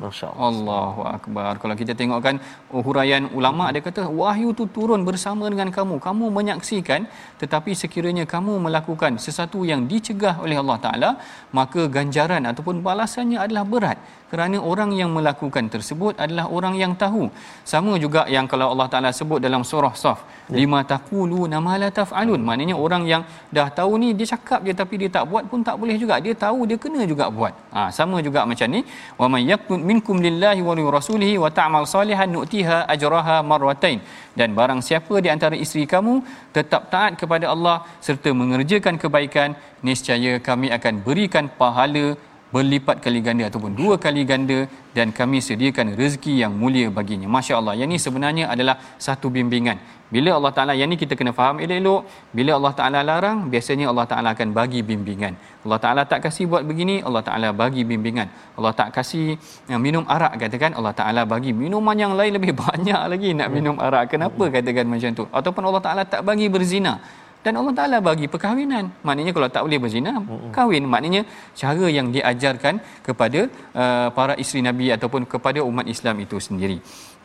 Allahu 0.49 1.03
akbar. 1.17 1.53
Kalau 1.63 1.75
kita 1.81 1.93
tengokkan 2.01 2.37
oh, 2.73 2.86
huraian 2.87 3.25
ulama 3.39 3.67
dia 3.75 3.83
kata 3.89 4.03
wahyu 4.21 4.55
tu 4.59 4.65
turun 4.77 5.03
bersama 5.09 5.51
dengan 5.53 5.69
kamu. 5.77 5.99
Kamu 6.07 6.25
menyaksikan 6.39 7.11
tetapi 7.43 7.75
sekiranya 7.83 8.25
kamu 8.35 8.53
melakukan 8.67 9.19
sesuatu 9.25 9.67
yang 9.71 9.91
dicegah 9.91 10.35
oleh 10.45 10.57
Allah 10.63 10.79
Taala 10.85 11.11
maka 11.59 11.91
ganjaran 11.97 12.43
ataupun 12.51 12.79
balasannya 12.87 13.39
adalah 13.45 13.65
berat 13.75 13.99
kerana 14.33 14.59
orang 14.71 14.91
yang 15.01 15.11
melakukan 15.17 15.65
tersebut 15.75 16.15
adalah 16.25 16.47
orang 16.57 16.75
yang 16.83 16.93
tahu. 17.03 17.25
Sama 17.73 17.93
juga 18.05 18.23
yang 18.35 18.47
kalau 18.53 18.67
Allah 18.73 18.89
Taala 18.93 19.11
sebut 19.19 19.39
dalam 19.47 19.63
surah 19.71 19.95
Saf 20.03 20.19
ya. 20.51 20.57
lima 20.59 20.81
taqulu 20.93 21.41
nama 21.55 21.73
la 21.83 21.91
taf'alun. 21.99 22.41
Maknanya 22.49 22.77
orang 22.85 23.03
yang 23.13 23.23
dah 23.57 23.69
tahu 23.79 23.93
ni 24.03 24.09
dia 24.19 24.27
cakap 24.35 24.61
je 24.67 24.75
tapi 24.81 24.95
dia 25.03 25.11
tak 25.17 25.25
buat 25.31 25.45
pun 25.51 25.63
tak 25.69 25.79
boleh 25.83 25.97
juga. 26.03 26.19
Dia 26.27 26.35
tahu 26.45 26.59
dia 26.71 26.79
kena 26.85 27.03
juga 27.13 27.27
buat. 27.39 27.55
Ha, 27.77 27.81
sama 27.99 28.19
juga 28.29 28.43
macam 28.51 28.69
ni. 28.75 28.83
Wa 29.21 29.27
may 29.33 29.45
yaqnut 29.53 29.83
minkum 29.91 30.19
lillahi 30.27 30.61
wa 30.69 30.75
li 30.79 30.85
rasulihi 30.99 31.35
wa 31.45 31.51
ta'mal 31.59 31.87
salihan 31.95 32.31
nu'tiha 32.37 32.79
ajraha 32.95 33.37
marwatain 33.51 34.01
dan 34.39 34.53
barang 34.59 34.81
siapa 34.89 35.15
di 35.25 35.29
antara 35.35 35.57
isteri 35.65 35.85
kamu 35.95 36.15
tetap 36.57 36.83
taat 36.93 37.13
kepada 37.21 37.47
Allah 37.55 37.77
serta 38.07 38.31
mengerjakan 38.41 38.97
kebaikan 39.03 39.51
niscaya 39.87 40.33
kami 40.49 40.69
akan 40.77 40.95
berikan 41.07 41.47
pahala 41.61 42.07
berlipat 42.55 43.03
kali 43.05 43.21
ganda 43.27 43.45
ataupun 43.51 43.73
dua 43.75 43.95
kali 44.05 44.23
ganda 44.31 44.59
dan 44.97 45.11
kami 45.19 45.39
sediakan 45.49 45.99
rezeki 46.01 46.35
yang 46.43 46.53
mulia 46.55 46.89
baginya. 46.99 47.29
Masya 47.37 47.55
Allah. 47.61 47.75
Yang 47.81 47.89
ini 47.91 47.99
sebenarnya 48.07 48.45
adalah 48.55 48.77
satu 49.07 49.29
bimbingan. 49.37 49.79
Bila 50.07 50.39
Allah 50.39 50.53
Ta'ala, 50.55 50.73
yang 50.79 50.87
ini 50.87 50.97
kita 51.03 51.19
kena 51.19 51.35
faham 51.39 51.59
elok-elok. 51.59 52.07
Bila 52.31 52.51
Allah 52.59 52.73
Ta'ala 52.79 52.99
larang, 53.03 53.39
biasanya 53.53 53.91
Allah 53.91 54.07
Ta'ala 54.07 54.29
akan 54.39 54.49
bagi 54.59 54.81
bimbingan. 54.87 55.35
Allah 55.67 55.79
Ta'ala 55.83 56.03
tak 56.07 56.23
kasih 56.27 56.47
buat 56.47 56.63
begini, 56.63 57.03
Allah 57.03 57.23
Ta'ala 57.27 57.49
bagi 57.51 57.83
bimbingan. 57.83 58.31
Allah 58.55 58.73
tak 58.81 58.95
kasih 58.95 59.35
yang 59.67 59.83
minum 59.83 60.07
arak, 60.07 60.39
katakan 60.39 60.79
Allah 60.79 60.95
Ta'ala 60.95 61.27
bagi 61.27 61.51
minuman 61.51 61.99
yang 61.99 62.15
lain 62.15 62.39
lebih 62.39 62.55
banyak 62.63 63.03
lagi 63.13 63.31
nak 63.35 63.51
minum 63.51 63.77
arak. 63.83 64.15
Kenapa 64.15 64.47
katakan 64.47 64.87
macam 64.87 65.11
tu? 65.19 65.25
Ataupun 65.35 65.63
Allah 65.67 65.83
Ta'ala 65.83 66.03
tak 66.07 66.23
bagi 66.23 66.47
berzina 66.47 67.03
dan 67.47 67.55
Allah 67.61 67.75
Taala 67.79 67.99
bagi 68.09 68.27
perkahwinan 68.33 68.85
maknanya 69.07 69.33
kalau 69.37 69.49
tak 69.57 69.63
boleh 69.67 69.79
berzina 69.85 70.15
kahwin 70.57 70.87
maknanya 70.95 71.23
cara 71.61 71.87
yang 71.99 72.09
diajarkan 72.17 72.75
kepada 73.07 73.41
uh, 73.83 74.09
para 74.19 74.35
isteri 74.43 74.63
nabi 74.69 74.89
ataupun 74.97 75.25
kepada 75.35 75.63
umat 75.71 75.89
Islam 75.95 76.19
itu 76.27 76.39
sendiri 76.49 76.79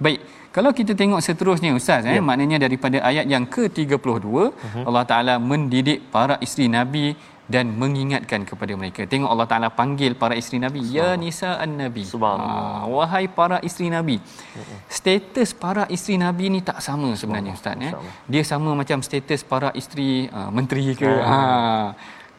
baik 0.05 0.19
kalau 0.55 0.71
kita 0.79 0.93
tengok 1.01 1.21
seterusnya 1.27 1.71
ustaz 1.79 2.03
eh, 2.05 2.15
ya. 2.15 2.19
eh 2.19 2.23
maknanya 2.29 2.57
daripada 2.65 2.97
ayat 3.09 3.25
yang 3.33 3.45
ke-32 3.55 4.27
uh-huh. 4.37 4.83
Allah 4.87 5.05
Taala 5.11 5.35
mendidik 5.51 5.99
para 6.15 6.37
isteri 6.45 6.67
nabi 6.77 7.05
dan 7.53 7.65
mengingatkan 7.81 8.48
kepada 8.50 8.74
mereka. 8.79 9.03
Tengok 9.03 9.29
Allah 9.34 9.48
Taala 9.51 9.70
panggil 9.79 10.15
para 10.22 10.34
isteri 10.41 10.58
Nabi, 10.65 10.81
ya 10.88 11.10
nisa 11.20 11.60
an-nabi. 11.60 12.03
Ah, 12.24 12.88
wahai 12.88 13.25
para 13.39 13.58
isteri 13.67 13.91
Nabi. 13.91 14.17
Status 14.88 15.51
para 15.63 15.84
isteri 15.96 16.15
Nabi 16.25 16.46
ni 16.55 16.60
tak 16.70 16.79
sama 16.88 17.12
sebenarnya 17.20 17.51
ustaz 17.60 17.75
ya. 17.75 17.91
Dia 18.31 18.43
sama 18.48 18.72
macam 18.81 19.03
status 19.03 19.43
para 19.43 19.70
isteri 19.81 20.31
uh, 20.31 20.50
menteri 20.58 20.96
ke. 20.96 21.12
Ha 21.29 21.39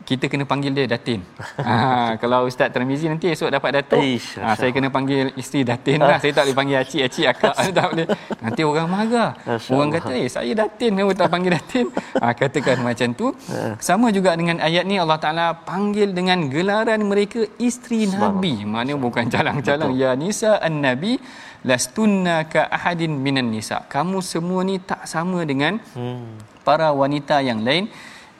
kita 0.02 0.26
kena 0.26 0.44
panggil 0.44 0.74
dia 0.74 0.86
Datin. 0.90 1.22
ha, 1.62 1.74
kalau 2.22 2.50
Ustaz 2.50 2.68
Termizi 2.74 3.06
nanti 3.06 3.30
esok 3.30 3.48
dapat 3.48 3.80
Datuk, 3.80 4.02
ha, 4.42 4.54
saya 4.58 4.70
kena 4.74 4.90
panggil 4.90 5.30
isteri 5.38 5.62
Datin 5.62 6.02
lah. 6.02 6.18
saya 6.18 6.32
tak 6.34 6.50
boleh 6.50 6.56
panggil 6.58 6.76
Acik, 6.82 7.00
Acik, 7.06 7.26
Akak. 7.30 7.54
tak 7.78 7.86
boleh. 7.94 8.06
Nanti 8.42 8.60
orang 8.66 8.88
marah. 8.90 9.30
Orang 9.70 9.90
kata, 9.94 10.12
eh 10.12 10.28
saya 10.28 10.52
Datin, 10.52 10.98
kamu 10.98 11.14
tak 11.14 11.30
panggil 11.30 11.52
Datin. 11.56 11.86
Ha, 12.18 12.34
katakan 12.34 12.78
macam 12.82 13.08
tu. 13.14 13.26
Ya. 13.46 13.78
Sama 13.78 14.10
juga 14.10 14.34
dengan 14.34 14.58
ayat 14.58 14.84
ni, 14.84 14.98
Allah 14.98 15.18
Ta'ala 15.22 15.46
panggil 15.56 16.10
dengan 16.10 16.50
gelaran 16.50 17.00
mereka 17.06 17.46
isteri 17.56 18.10
Nabi. 18.10 18.66
Mana 18.66 18.98
bukan 18.98 19.30
calang-calang. 19.30 19.94
Ya 19.94 20.12
Nisa 20.18 20.58
An-Nabi, 20.58 21.22
lastunna 21.62 22.46
ka 22.50 22.66
ahadin 22.66 23.14
minan 23.14 23.50
nisa. 23.54 23.86
Kamu 23.86 24.18
semua 24.20 24.66
ni 24.66 24.82
tak 24.82 25.06
sama 25.06 25.46
dengan 25.46 25.78
hmm. 25.94 26.62
para 26.66 26.90
wanita 26.90 27.38
yang 27.42 27.62
lain 27.62 27.86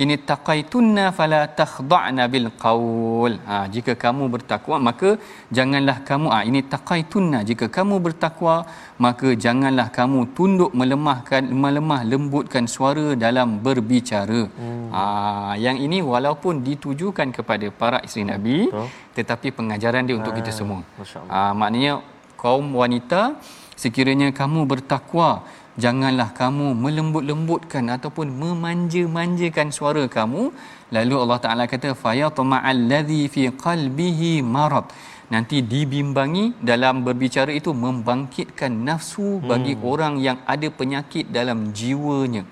ini 0.00 0.14
taqaitunna 0.30 1.04
fala 1.18 1.40
takhda'na 1.60 2.24
bil 2.32 2.48
qaul. 2.64 3.32
Ha, 3.48 3.56
jika 3.74 3.92
kamu 4.04 4.24
bertakwa 4.34 4.76
maka 4.88 5.10
janganlah 5.56 5.96
kamu 6.08 6.26
ah 6.32 6.40
ha, 6.40 6.46
ini 6.48 6.60
taqaitunna. 6.74 7.38
Jika 7.50 7.68
kamu 7.76 7.96
bertakwa 8.06 8.54
maka 9.04 9.28
janganlah 9.44 9.88
kamu 9.98 10.20
tunduk 10.36 10.72
melemahkan 10.80 11.44
melemah 11.64 12.00
lembutkan 12.12 12.66
suara 12.74 13.06
dalam 13.24 13.60
berbicara. 13.66 14.42
Hmm. 14.58 14.88
ha, 14.94 15.02
yang 15.66 15.76
ini 15.86 16.00
walaupun 16.12 16.64
ditujukan 16.68 17.28
kepada 17.36 17.68
para 17.82 18.00
isteri 18.06 18.24
nabi 18.32 18.56
Betul. 18.68 18.88
tetapi 19.18 19.48
pengajaran 19.58 20.08
dia 20.08 20.16
untuk 20.20 20.32
ha, 20.34 20.38
kita 20.40 20.52
semua. 20.60 20.80
Ha, 21.28 21.52
maknanya 21.52 22.00
kaum 22.42 22.74
wanita 22.82 23.22
sekiranya 23.82 24.28
kamu 24.40 24.60
bertakwa 24.72 25.28
janganlah 25.78 26.28
kamu 26.36 26.76
melembut-lembutkan 26.76 27.84
ataupun 27.96 28.28
memanja-manjakan 28.42 29.68
suara 29.72 30.04
kamu 30.16 30.52
lalu 30.96 31.14
Allah 31.22 31.38
Taala 31.44 31.64
kata 31.64 31.96
fayatma'al 31.96 32.82
ladzi 32.92 33.22
fi 33.34 33.48
qalbihi 33.64 34.44
marad 34.44 34.88
nanti 35.32 35.64
dibimbangi 35.64 36.60
dalam 36.60 37.00
berbicara 37.06 37.52
itu 37.56 37.72
membangkitkan 37.72 38.72
nafsu 38.88 39.40
bagi 39.40 39.74
hmm. 39.76 39.84
orang 39.92 40.14
yang 40.20 40.38
ada 40.44 40.68
penyakit 40.68 41.32
dalam 41.32 41.72
jiwanya 41.72 42.44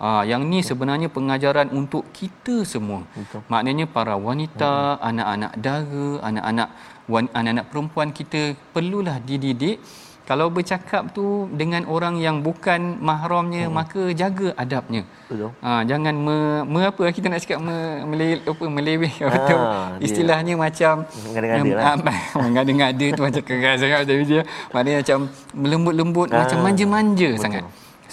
Ah, 0.00 0.24
yang 0.24 0.48
ni 0.48 0.64
sebenarnya 0.64 1.12
pengajaran 1.12 1.68
untuk 1.76 2.08
kita 2.16 2.64
semua. 2.64 3.04
Betul. 3.12 3.44
Maknanya 3.52 3.84
para 3.84 4.16
wanita, 4.16 4.96
hmm. 4.96 5.08
anak-anak 5.08 5.52
dara, 5.60 6.08
anak-anak 6.24 6.68
anak-anak 7.10 7.66
perempuan 7.70 8.08
kita 8.14 8.54
perlulah 8.74 9.18
dididik 9.28 9.82
kalau 10.28 10.46
bercakap 10.56 11.10
tu 11.16 11.50
dengan 11.60 11.82
orang 11.94 12.14
yang 12.20 12.36
bukan 12.46 13.00
mahramnya 13.08 13.66
hmm. 13.66 13.74
maka 13.74 14.02
jaga 14.20 14.48
adabnya 14.62 15.02
betul 15.26 15.50
ha, 15.64 15.82
jangan 15.90 16.14
me, 16.26 16.36
me 16.72 16.80
apa 16.90 17.02
kita 17.16 17.26
nak 17.32 17.40
cakap 17.44 17.58
me, 17.62 17.76
mele, 18.10 18.28
apa 18.52 18.64
meleweh 18.76 19.14
ha, 19.22 19.26
betul 19.34 19.60
istilahnya 20.06 20.54
dia. 20.54 20.62
macam 20.64 20.94
mengada-ngada 21.26 21.70
lah 21.78 22.20
mengada-ngada 22.46 23.06
tu 23.16 23.22
macam 23.26 23.42
keras 23.48 23.76
sangat 23.82 23.98
macam 24.04 24.16
dia 24.32 24.42
maknanya 24.74 24.98
macam 25.02 25.18
melembut-lembut 25.54 26.28
ha. 26.30 26.38
macam 26.42 26.58
manja-manja 26.66 27.30
betul. 27.34 27.44
sangat 27.44 27.64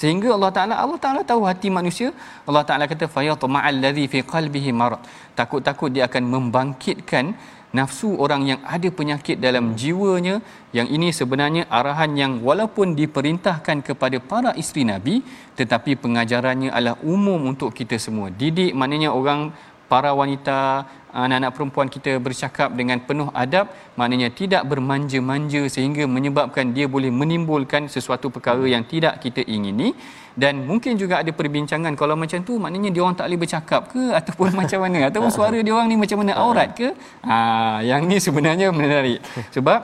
sehingga 0.02 0.30
Allah 0.38 0.52
Taala 0.56 0.76
Allah 0.78 1.00
Taala 1.04 1.22
tahu 1.26 1.42
hati 1.50 1.70
manusia 1.74 2.10
Allah 2.50 2.64
Taala 2.70 2.86
kata 2.92 3.06
fayatma'al 3.16 3.78
ladzi 3.84 4.06
fi 4.14 4.20
qalbihi 4.34 4.72
marad 4.82 5.02
takut-takut 5.40 5.90
dia 5.96 6.04
akan 6.10 6.24
membangkitkan 6.34 7.34
nafsu 7.76 8.16
orang 8.16 8.48
yang 8.48 8.60
ada 8.64 8.88
penyakit 8.88 9.38
dalam 9.44 9.76
jiwanya 9.76 10.40
yang 10.72 10.88
ini 10.88 11.12
sebenarnya 11.12 11.68
arahan 11.68 12.12
yang 12.16 12.34
walaupun 12.40 12.96
diperintahkan 12.96 13.84
kepada 13.84 14.18
para 14.24 14.52
isteri 14.56 14.88
nabi 14.88 15.20
tetapi 15.60 16.00
pengajarannya 16.00 16.72
adalah 16.72 16.96
umum 17.04 17.52
untuk 17.52 17.76
kita 17.76 18.00
semua. 18.00 18.32
Didik 18.32 18.72
maknanya 18.72 19.12
orang 19.12 19.52
para 19.92 20.12
wanita 20.12 20.88
anak-anak 21.18 21.52
perempuan 21.56 21.88
kita 21.96 22.12
bercakap 22.26 22.70
dengan 22.80 22.98
penuh 23.08 23.30
adab 23.44 23.74
maknanya 24.00 24.30
tidak 24.40 24.64
bermanja-manja 24.72 25.62
sehingga 25.76 26.04
menyebabkan 26.16 26.76
dia 26.78 26.86
boleh 26.96 27.10
menimbulkan 27.20 27.90
sesuatu 27.96 28.30
perkara 28.36 28.66
yang 28.74 28.86
tidak 28.94 29.18
kita 29.26 29.42
ingini. 29.56 29.90
Dan 30.38 30.70
mungkin 30.70 30.94
juga 31.02 31.26
ada 31.26 31.32
perbincangan 31.34 31.98
kalau 31.98 32.14
macam 32.14 32.40
tu 32.46 32.62
maknanya 32.64 32.90
dia 32.94 33.02
orang 33.02 33.18
tak 33.18 33.26
boleh 33.26 33.42
bercakap 33.42 33.82
ke? 33.94 34.04
Ataupun 34.20 34.54
macam 34.54 34.80
mana? 34.86 35.10
Ataupun 35.10 35.32
suara 35.34 35.58
dia 35.66 35.74
orang 35.74 35.90
ni 35.90 35.98
macam 35.98 36.18
mana? 36.22 36.34
Aurat 36.38 36.70
ke? 36.78 36.94
Ha 37.26 37.38
yang 37.82 38.06
ni 38.06 38.22
sebenarnya 38.22 38.70
menarik. 38.70 39.20
Sebab 39.56 39.80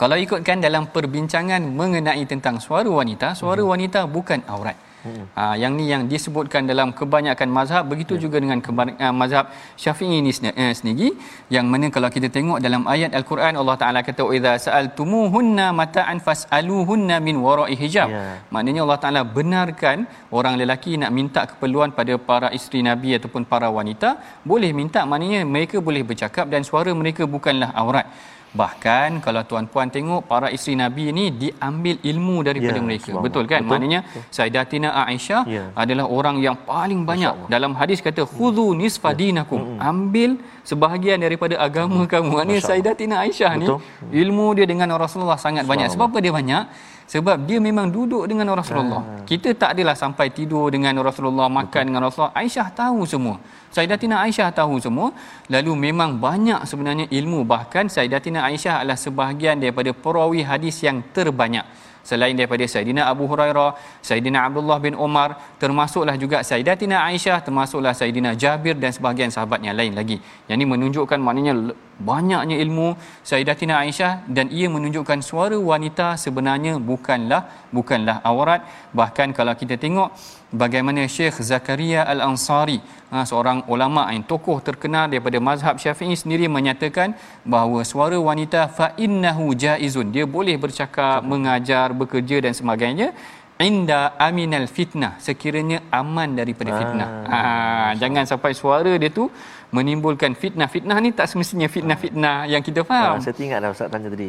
kalau 0.00 0.16
ikutkan 0.16 0.64
dalam 0.64 0.88
perbincangan 0.88 1.60
mengenai 1.60 2.24
tentang 2.24 2.56
suara 2.56 2.88
wanita 2.88 3.36
suara 3.36 3.60
hmm. 3.60 3.72
wanita 3.72 4.00
bukan 4.08 4.40
aurat 4.48 4.76
Hmm. 5.04 5.24
Ha, 5.38 5.42
yang 5.62 5.72
ni 5.78 5.84
yang 5.92 6.02
disebutkan 6.12 6.68
dalam 6.70 6.88
kebanyakan 6.98 7.48
mazhab 7.58 7.84
begitu 7.92 8.14
hmm. 8.14 8.22
juga 8.24 8.36
dengan 8.42 8.58
uh, 8.60 9.14
mazhab 9.20 9.44
Syafi'i 9.82 10.16
ini 10.20 10.32
uh, 10.32 10.72
sendiri 10.78 11.08
yang 11.54 11.66
mana 11.72 11.88
kalau 11.94 12.10
kita 12.16 12.28
tengok 12.36 12.58
dalam 12.66 12.82
ayat 12.94 13.16
al-Quran 13.18 13.56
Allah 13.60 13.76
Taala 13.82 14.00
kata 14.08 14.28
idza 14.38 14.52
sa'altumuhunna 14.66 15.66
mata'an 15.80 16.20
fas'aluhunna 16.26 17.16
min 17.28 17.38
wara'i 17.46 17.76
hijab. 17.82 18.08
Yeah. 18.12 18.34
Maknanya 18.54 18.82
Allah 18.86 19.00
Taala 19.04 19.22
benarkan 19.38 20.04
orang 20.38 20.56
lelaki 20.60 21.00
nak 21.02 21.12
minta 21.18 21.42
keperluan 21.50 21.96
pada 21.98 22.14
para 22.30 22.50
isteri 22.58 22.82
Nabi 22.90 23.16
ataupun 23.18 23.44
para 23.52 23.70
wanita 23.78 24.10
boleh 24.52 24.72
minta 24.80 25.02
maknanya 25.12 25.40
mereka 25.54 25.76
boleh 25.88 26.04
bercakap 26.10 26.46
dan 26.52 26.60
suara 26.70 26.92
mereka 27.02 27.24
bukanlah 27.36 27.72
aurat. 27.84 28.08
Bahkan 28.50 29.22
kalau 29.22 29.42
tuan-puan 29.46 29.88
tengok 29.94 30.26
para 30.26 30.50
isteri 30.50 30.74
Nabi 30.74 31.14
ini 31.14 31.24
diambil 31.30 32.02
ilmu 32.02 32.36
daripada 32.42 32.78
ya, 32.78 32.84
mereka. 32.86 33.12
Betul 33.22 33.44
kan? 33.46 33.62
Betul. 33.62 33.70
Maknanya 33.70 34.00
Sayyidatina 34.34 34.88
Aisyah 35.06 35.42
ya. 35.46 35.64
adalah 35.82 36.10
orang 36.10 36.42
yang 36.42 36.58
paling 36.66 37.06
banyak 37.06 37.46
dalam 37.46 37.78
hadis 37.78 38.02
kata 38.02 38.26
khudhu 38.26 38.74
nisfa 38.74 39.14
ya. 39.14 39.46
Hmm. 39.46 39.78
Ambil 39.78 40.30
sebahagian 40.66 41.22
daripada 41.22 41.54
agama 41.62 42.02
hmm. 42.02 42.10
kamu. 42.10 42.30
Maknanya 42.42 42.62
Sayyidatina 42.66 43.14
Aisyah 43.22 43.52
Betul. 43.54 43.78
ni 44.10 44.18
ilmu 44.26 44.46
dia 44.58 44.66
dengan 44.66 44.98
Rasulullah 44.98 45.38
sangat 45.38 45.64
banyak. 45.70 45.86
Sebab 45.94 46.10
apa 46.10 46.18
dia 46.18 46.34
banyak? 46.34 46.64
Sebab 47.10 47.42
dia 47.42 47.58
memang 47.58 47.90
duduk 47.90 48.22
dengan 48.30 48.54
Rasulullah. 48.54 49.02
Hmm. 49.02 49.26
Kita 49.26 49.50
tak 49.58 49.74
adalah 49.74 49.98
sampai 49.98 50.30
tidur 50.30 50.70
dengan 50.70 50.94
Rasulullah, 51.02 51.50
makan 51.50 51.66
Betul. 51.66 51.86
dengan 51.90 52.00
Rasulullah. 52.06 52.34
Aisyah 52.38 52.68
tahu 52.70 53.02
semua. 53.02 53.36
Sayyidatina 53.74 54.22
Aisyah 54.22 54.54
tahu 54.54 54.78
semua. 54.78 55.10
Lalu 55.50 55.90
memang 55.90 56.22
banyak 56.22 56.62
sebenarnya 56.70 57.10
ilmu. 57.10 57.42
Bahkan 57.42 57.90
Sayyidatina 57.90 58.46
Aisyah 58.46 58.86
adalah 58.86 58.94
sebahagian 58.94 59.58
daripada 59.58 59.90
perawi 59.90 60.46
hadis 60.46 60.78
yang 60.86 61.02
terbanyak 61.10 61.66
selain 62.02 62.34
daripada 62.36 62.64
Saidina 62.66 63.06
Abu 63.12 63.24
Hurairah, 63.30 63.76
Saidina 64.00 64.46
Abdullah 64.48 64.78
bin 64.80 64.94
Umar, 64.96 65.38
termasuklah 65.62 66.16
juga 66.16 66.40
Saidatina 66.40 67.04
Aisyah, 67.08 67.38
termasuklah 67.46 67.92
Saidina 67.92 68.32
Jabir 68.34 68.76
dan 68.76 68.90
sebahagian 68.90 69.30
sahabat 69.34 69.60
yang 69.60 69.76
lain 69.76 69.92
lagi. 69.94 70.18
Yang 70.48 70.56
ini 70.60 70.66
menunjukkan 70.66 71.18
maknanya 71.20 71.54
banyaknya 72.00 72.56
ilmu 72.64 72.96
Saidatina 73.20 73.84
Aisyah 73.84 74.24
dan 74.26 74.48
ia 74.48 74.66
menunjukkan 74.72 75.20
suara 75.20 75.56
wanita 75.60 76.16
sebenarnya 76.16 76.80
bukanlah 76.80 77.68
bukanlah 77.70 78.24
aurat. 78.24 78.64
Bahkan 78.96 79.36
kalau 79.36 79.52
kita 79.52 79.76
tengok 79.76 80.39
bagaimana 80.52 81.06
Syekh 81.06 81.38
Zakaria 81.50 82.02
Al-Ansari 82.12 82.78
ha, 83.10 83.22
seorang 83.30 83.66
ulama 83.74 84.10
yang 84.10 84.26
tokoh 84.26 84.58
terkenal 84.68 85.06
daripada 85.12 85.38
mazhab 85.38 85.78
Syafi'i 85.78 86.16
sendiri 86.22 86.46
menyatakan 86.50 87.14
bahawa 87.46 87.86
suara 87.86 88.18
wanita 88.18 88.66
fa 88.78 88.88
innahu 89.06 89.54
jaizun 89.54 90.10
dia 90.14 90.26
boleh 90.26 90.56
bercakap 90.58 91.22
mengajar 91.22 91.94
bekerja 91.94 92.42
dan 92.44 92.52
sebagainya 92.60 93.14
inda 93.60 94.16
aminal 94.26 94.66
fitnah 94.76 95.12
sekiranya 95.26 95.78
aman 96.00 96.32
daripada 96.40 96.70
fitnah 96.80 97.08
ah. 97.28 97.32
ha, 97.32 97.88
jangan 98.02 98.24
sampai 98.26 98.52
suara 98.56 98.92
dia 99.02 99.10
tu 99.12 99.26
menimbulkan 99.70 100.34
fitnah. 100.34 100.66
Fitnah 100.66 100.98
ni 100.98 101.14
tak 101.14 101.30
semestinya 101.30 101.70
fitnah-fitnah 101.70 102.50
yang 102.50 102.62
kita 102.62 102.82
faham. 102.82 103.16
Ah, 103.16 103.22
saya 103.22 103.34
ingat 103.38 103.58
dah 103.62 103.70
Ustaz 103.70 103.86
tanya 103.86 104.08
tadi. 104.10 104.28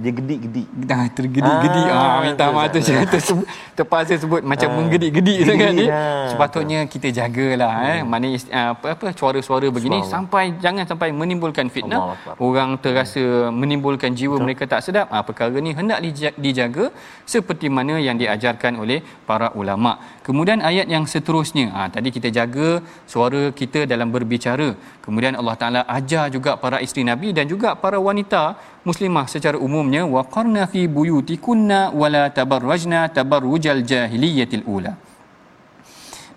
Dia 0.00 0.12
gedik-gedik. 0.16 0.68
Dah 0.88 1.04
tergedik-gedik. 1.12 1.86
Ah, 1.92 2.00
ah 2.00 2.18
minta 2.24 2.46
maaf 2.48 2.72
tu 2.72 2.80
saya 2.80 3.04
tersebut, 3.04 3.46
terpaksa 3.76 4.16
sebut 4.16 4.42
macam 4.52 4.68
ah, 4.72 4.74
menggedik-gedik 4.80 5.38
sangat 5.44 5.70
ni. 5.76 5.86
Lah. 5.92 6.32
Sepatutnya 6.32 6.78
kita 6.88 7.08
jagalah 7.12 7.74
eh. 7.84 8.00
hmm. 8.00 8.00
eh 8.00 8.00
mana 8.12 8.26
apa 8.72 8.86
apa 8.96 9.06
suara-suara 9.12 9.68
begini 9.76 10.00
sampai 10.14 10.56
jangan 10.64 10.84
sampai 10.88 11.08
menimbulkan 11.12 11.68
fitnah. 11.68 12.16
Orang 12.48 12.80
terasa 12.80 13.52
menimbulkan 13.52 14.16
jiwa 14.16 14.36
Betul. 14.40 14.44
mereka 14.48 14.64
tak 14.72 14.80
sedap. 14.88 15.06
Ah 15.12 15.22
perkara 15.28 15.56
ni 15.66 15.76
hendak 15.76 16.00
dijaga 16.44 16.88
seperti 17.28 17.68
mana 17.68 18.00
yang 18.00 18.16
diajarkan 18.16 18.80
oleh 18.80 19.04
para 19.28 19.52
ulama. 19.60 20.00
Kemudian 20.26 20.64
ayat 20.64 20.88
yang 20.88 21.04
seterusnya. 21.04 21.68
Ah 21.76 21.88
tadi 21.92 22.08
kita 22.16 22.32
jaga 22.32 22.80
suara 23.04 23.42
kita 23.60 23.84
dalam 23.84 24.08
berbicara. 24.16 24.61
Kemudian 25.04 25.34
Allah 25.40 25.56
Taala 25.60 25.80
ajar 25.98 26.24
juga 26.36 26.54
para 26.62 26.78
isteri 26.86 27.02
Nabi 27.10 27.28
dan 27.36 27.44
juga 27.52 27.74
para 27.84 27.98
wanita 28.08 28.42
muslimah 28.88 29.26
secara 29.34 29.56
umumnya 29.66 30.02
waqarna 30.16 30.64
fi 30.72 30.82
buyutikunna 30.96 31.80
wala 32.02 32.24
tabarrajna 32.38 33.00
tabarrujal 33.16 33.82
jahiliyatil 33.92 34.66
ula 34.76 34.94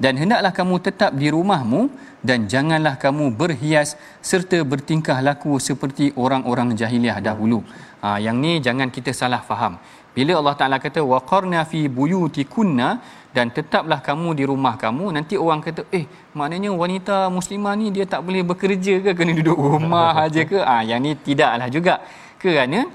dan 0.03 0.19
hendaklah 0.19 0.51
kamu 0.51 0.75
tetap 0.83 1.11
di 1.15 1.27
rumahmu 1.31 1.88
dan 2.19 2.49
janganlah 2.51 2.95
kamu 2.99 3.31
berhias 3.39 3.95
serta 4.19 4.59
bertingkah 4.71 5.19
laku 5.23 5.55
seperti 5.61 6.11
orang-orang 6.19 6.75
jahiliah 6.79 7.17
dahulu. 7.23 7.63
Ha, 8.03 8.19
yang 8.19 8.38
ni 8.43 8.59
jangan 8.59 8.91
kita 8.91 9.15
salah 9.15 9.41
faham. 9.49 9.79
Bila 10.15 10.39
Allah 10.39 10.56
Taala 10.60 10.78
kata 10.80 11.04
waqarna 11.04 11.67
fi 11.67 11.91
buyutikunna 11.91 12.89
dan 13.36 13.51
tetaplah 13.51 13.99
kamu 13.99 14.32
di 14.39 14.43
rumah 14.47 14.80
kamu 14.80 15.12
nanti 15.12 15.36
orang 15.36 15.60
kata 15.60 15.84
eh 15.91 16.08
maknanya 16.39 16.71
wanita 16.71 17.28
muslimah 17.38 17.75
ni 17.75 17.91
dia 17.91 18.08
tak 18.08 18.23
boleh 18.23 18.41
bekerja 18.51 19.04
ke? 19.04 19.12
Kena 19.12 19.36
duduk 19.36 19.60
rumah 19.60 20.15
aja 20.25 20.41
ke? 20.47 20.63
Ah 20.63 20.82
yang 20.88 21.04
ni 21.04 21.19
tidaklah 21.28 21.67
juga. 21.67 21.99
Kerana 22.39 22.88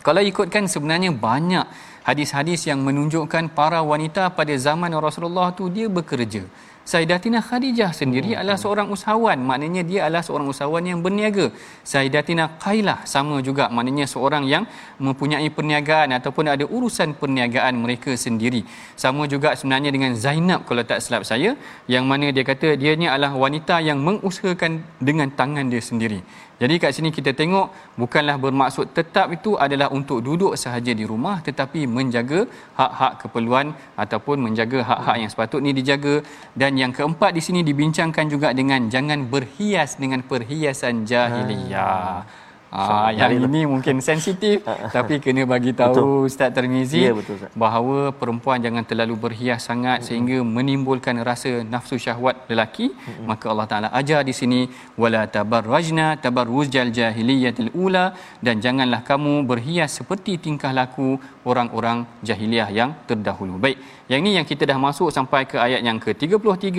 kalau 0.00 0.24
ikutkan 0.24 0.64
sebenarnya 0.64 1.12
banyak 1.12 1.68
hadis-hadis 2.08 2.64
yang 2.64 2.80
menunjukkan 2.88 3.52
para 3.52 3.84
wanita 3.84 4.32
pada 4.32 4.56
zaman 4.56 4.88
Rasulullah 4.96 5.52
tu 5.52 5.68
dia 5.68 5.92
bekerja 5.92 6.48
Sayyidatina 6.82 7.38
Khadijah 7.44 7.92
sendiri 7.92 8.32
hmm. 8.32 8.40
adalah 8.40 8.58
seorang 8.58 8.88
usahawan. 8.94 9.38
Maknanya 9.50 9.82
dia 9.86 10.00
adalah 10.08 10.24
seorang 10.26 10.48
usahawan 10.52 10.84
yang 10.90 11.00
berniaga. 11.04 11.46
Sayyidatina 11.84 12.56
Qailah 12.64 13.04
sama 13.04 13.38
juga. 13.48 13.68
Maknanya 13.68 14.06
seorang 14.10 14.44
yang 14.48 14.64
mempunyai 14.98 15.48
perniagaan 15.52 16.16
ataupun 16.18 16.50
ada 16.54 16.64
urusan 16.64 17.14
perniagaan 17.20 17.78
mereka 17.78 18.16
sendiri. 18.16 18.64
Sama 18.96 19.28
juga 19.30 19.54
sebenarnya 19.54 19.92
dengan 19.92 20.12
Zainab 20.16 20.64
kalau 20.68 20.82
tak 20.82 21.04
silap 21.04 21.22
saya 21.28 21.54
yang 21.86 22.04
mana 22.10 22.32
dia 22.34 22.42
kata 22.42 22.74
dia 22.74 22.96
ni 22.96 23.06
adalah 23.06 23.32
wanita 23.36 23.78
yang 23.84 24.00
mengusahakan 24.00 24.82
dengan 24.98 25.28
tangan 25.30 25.68
dia 25.72 25.82
sendiri 25.84 26.20
jadi 26.62 26.74
kat 26.82 26.92
sini 26.96 27.10
kita 27.18 27.32
tengok 27.40 27.66
bukanlah 28.00 28.36
bermaksud 28.44 28.86
tetap 28.98 29.32
itu 29.36 29.52
adalah 29.64 29.88
untuk 29.98 30.18
duduk 30.26 30.52
sahaja 30.62 30.92
di 31.00 31.04
rumah 31.12 31.36
tetapi 31.46 31.80
menjaga 31.96 32.40
hak-hak 32.80 33.12
keperluan 33.22 33.68
ataupun 34.02 34.36
menjaga 34.46 34.80
hak-hak 34.90 35.16
yang 35.22 35.30
sepatutnya 35.32 35.72
dijaga 35.78 36.14
dan 36.60 36.76
yang 36.82 36.92
keempat 36.98 37.32
di 37.38 37.42
sini 37.46 37.60
dibincangkan 37.70 38.28
juga 38.34 38.50
dengan 38.60 38.92
jangan 38.94 39.22
berhias 39.32 39.96
dengan 40.02 40.20
perhiasan 40.30 41.08
jahiliyah. 41.12 42.14
Ha. 42.28 42.39
Ah, 42.70 43.10
yang 43.10 43.34
ini 43.34 43.60
mungkin 43.66 43.98
sensitif 43.98 44.62
tapi 44.96 45.18
kena 45.22 45.42
bagi 45.52 45.72
tahu 45.80 45.94
betul. 45.94 46.26
Ustaz 46.30 46.50
Termizi 46.56 47.02
ya, 47.02 47.10
betul, 47.18 47.34
Ustaz. 47.38 47.50
bahawa 47.62 48.14
perempuan 48.20 48.62
jangan 48.66 48.84
terlalu 48.90 49.14
berhias 49.24 49.66
sangat 49.68 49.98
hmm. 49.98 50.06
sehingga 50.06 50.36
menimbulkan 50.56 51.18
rasa 51.28 51.52
nafsu 51.72 51.98
syahwat 52.04 52.46
lelaki 52.50 52.86
hmm. 52.94 53.26
maka 53.30 53.46
Allah 53.52 53.66
Taala 53.72 53.88
ajar 54.00 54.20
di 54.28 54.34
sini 54.40 54.60
wala 55.02 55.22
tabarrajna 55.36 56.06
tabarrujal 56.24 56.94
jahiliyatil 56.98 57.72
ula 57.74 58.04
dan 58.46 58.62
janganlah 58.62 59.02
kamu 59.10 59.34
berhias 59.50 59.90
seperti 59.98 60.38
tingkah 60.46 60.70
laku 60.80 61.18
orang-orang 61.50 62.06
jahiliah 62.28 62.70
yang 62.78 62.94
terdahulu. 63.10 63.58
Baik, 63.64 63.82
yang 64.12 64.22
ini 64.22 64.38
yang 64.38 64.46
kita 64.52 64.62
dah 64.70 64.78
masuk 64.86 65.10
sampai 65.10 65.42
ke 65.50 65.58
ayat 65.66 65.82
yang 65.88 65.98
ke-33 65.98 66.78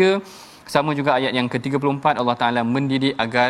sama 0.73 0.91
juga 0.99 1.11
ayat 1.19 1.33
yang 1.37 1.47
ke-34 1.51 2.05
Allah 2.21 2.37
Taala 2.41 2.61
mendidik 2.75 3.15
agar 3.25 3.49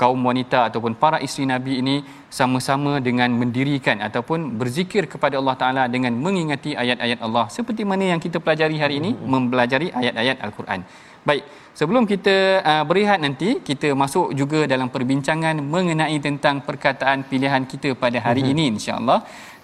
kaum 0.00 0.20
wanita 0.28 0.58
ataupun 0.68 0.92
para 1.02 1.18
isteri 1.26 1.44
Nabi 1.52 1.72
ini 1.82 1.96
sama-sama 2.38 2.92
dengan 3.08 3.30
mendirikan 3.40 3.96
ataupun 4.06 4.56
berzikir 4.60 5.04
kepada 5.12 5.36
Allah 5.40 5.56
Taala 5.62 5.84
dengan 5.94 6.12
mengingati 6.24 6.72
ayat-ayat 6.82 7.18
Allah 7.26 7.46
seperti 7.56 7.82
mana 7.90 8.04
yang 8.12 8.20
kita 8.26 8.38
pelajari 8.44 8.76
hari 8.84 8.94
ini 9.00 9.10
hmm. 9.12 9.28
mempelajari 9.32 9.88
ayat-ayat 10.00 10.36
Al-Quran. 10.46 10.82
Baik, 11.22 11.42
sebelum 11.78 12.02
kita 12.12 12.36
uh, 12.70 12.82
berehat 12.88 13.22
nanti, 13.22 13.62
kita 13.68 13.88
masuk 14.02 14.34
juga 14.40 14.66
dalam 14.72 14.88
perbincangan 14.94 15.54
mengenai 15.74 16.18
tentang 16.18 16.56
perkataan 16.68 17.22
pilihan 17.30 17.62
kita 17.72 17.94
pada 17.94 18.18
hari 18.26 18.42
hmm. 18.42 18.52
ini 18.52 18.64
insya-Allah 18.74 19.20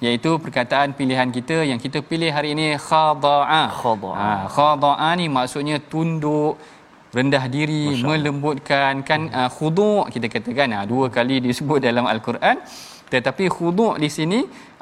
iaitu 0.07 0.31
perkataan 0.45 0.95
pilihan 0.99 1.29
kita 1.37 1.57
yang 1.71 1.81
kita 1.85 1.99
pilih 2.11 2.31
hari 2.37 2.55
ini 2.55 2.67
khada'a. 2.89 3.63
Khada'a. 3.83 4.15
Ha, 4.23 4.31
khada'a 4.57 5.11
ni 5.19 5.27
maksudnya 5.39 5.77
tunduk 5.93 6.55
rendah 7.17 7.45
diri 7.55 7.83
Masya 7.89 8.07
melembutkan 8.09 8.95
kan 9.09 9.23
uh, 9.41 9.51
khudu' 9.57 10.09
kita 10.15 10.27
katakan 10.35 10.77
uh, 10.79 10.85
dua 10.93 11.07
kali 11.17 11.37
disebut 11.47 11.81
dalam 11.89 12.05
al-Quran 12.13 12.57
tetapi 13.13 13.45
khudu' 13.57 13.97
di 14.03 14.09
sini 14.17 14.41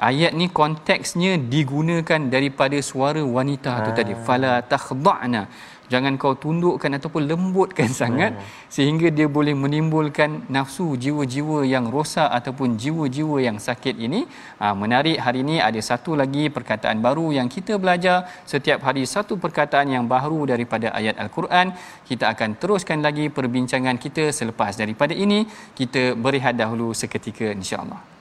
ayat 0.09 0.31
ni 0.39 0.47
konteksnya 0.59 1.31
digunakan 1.53 2.21
daripada 2.35 2.77
suara 2.89 3.23
wanita 3.37 3.71
ha. 3.75 3.83
tu 3.85 3.91
tadi 3.99 4.13
ah. 4.15 4.21
fala 4.27 4.53
takhda'na 4.73 5.41
jangan 5.93 6.13
kau 6.21 6.33
tundukkan 6.43 6.91
ataupun 6.97 7.23
lembutkan 7.31 7.89
sangat 8.01 8.31
hmm. 8.35 8.71
sehingga 8.75 9.07
dia 9.17 9.27
boleh 9.37 9.55
menimbulkan 9.63 10.47
nafsu 10.55 10.87
jiwa-jiwa 11.03 11.59
yang 11.73 11.87
rosak 11.95 12.27
ataupun 12.39 12.75
jiwa-jiwa 12.81 13.37
yang 13.47 13.57
sakit 13.67 13.95
ini. 14.07 14.21
Ha, 14.59 14.73
menarik 14.81 15.17
hari 15.25 15.41
ini 15.45 15.55
ada 15.69 15.79
satu 15.79 16.17
lagi 16.21 16.49
perkataan 16.57 16.99
baru 17.07 17.31
yang 17.37 17.47
kita 17.55 17.79
belajar. 17.83 18.27
Setiap 18.53 18.83
hari 18.87 19.05
satu 19.07 19.39
perkataan 19.45 19.87
yang 19.95 20.05
baru 20.15 20.41
daripada 20.51 20.91
ayat 20.99 21.15
al-Quran. 21.23 21.71
Kita 22.09 22.33
akan 22.33 22.59
teruskan 22.61 22.99
lagi 23.07 23.27
perbincangan 23.31 23.95
kita 24.05 24.29
selepas 24.39 24.75
daripada 24.75 25.13
ini. 25.15 25.39
Kita 25.79 26.15
berehat 26.25 26.55
dahulu 26.59 26.91
seketika 26.91 27.47
insya-Allah 27.53 28.16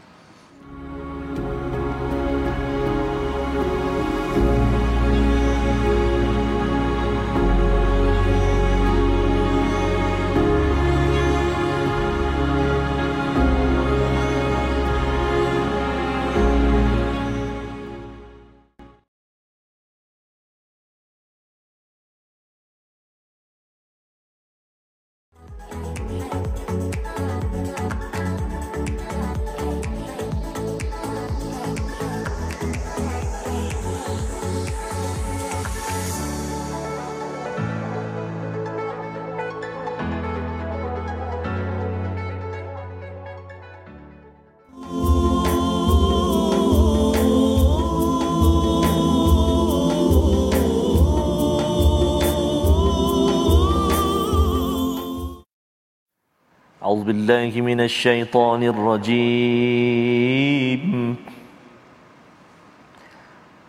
أعوذ 56.96 57.12
بالله 57.12 57.52
من 57.60 57.80
الشيطان 57.80 58.62
الرجيم. 58.72 59.16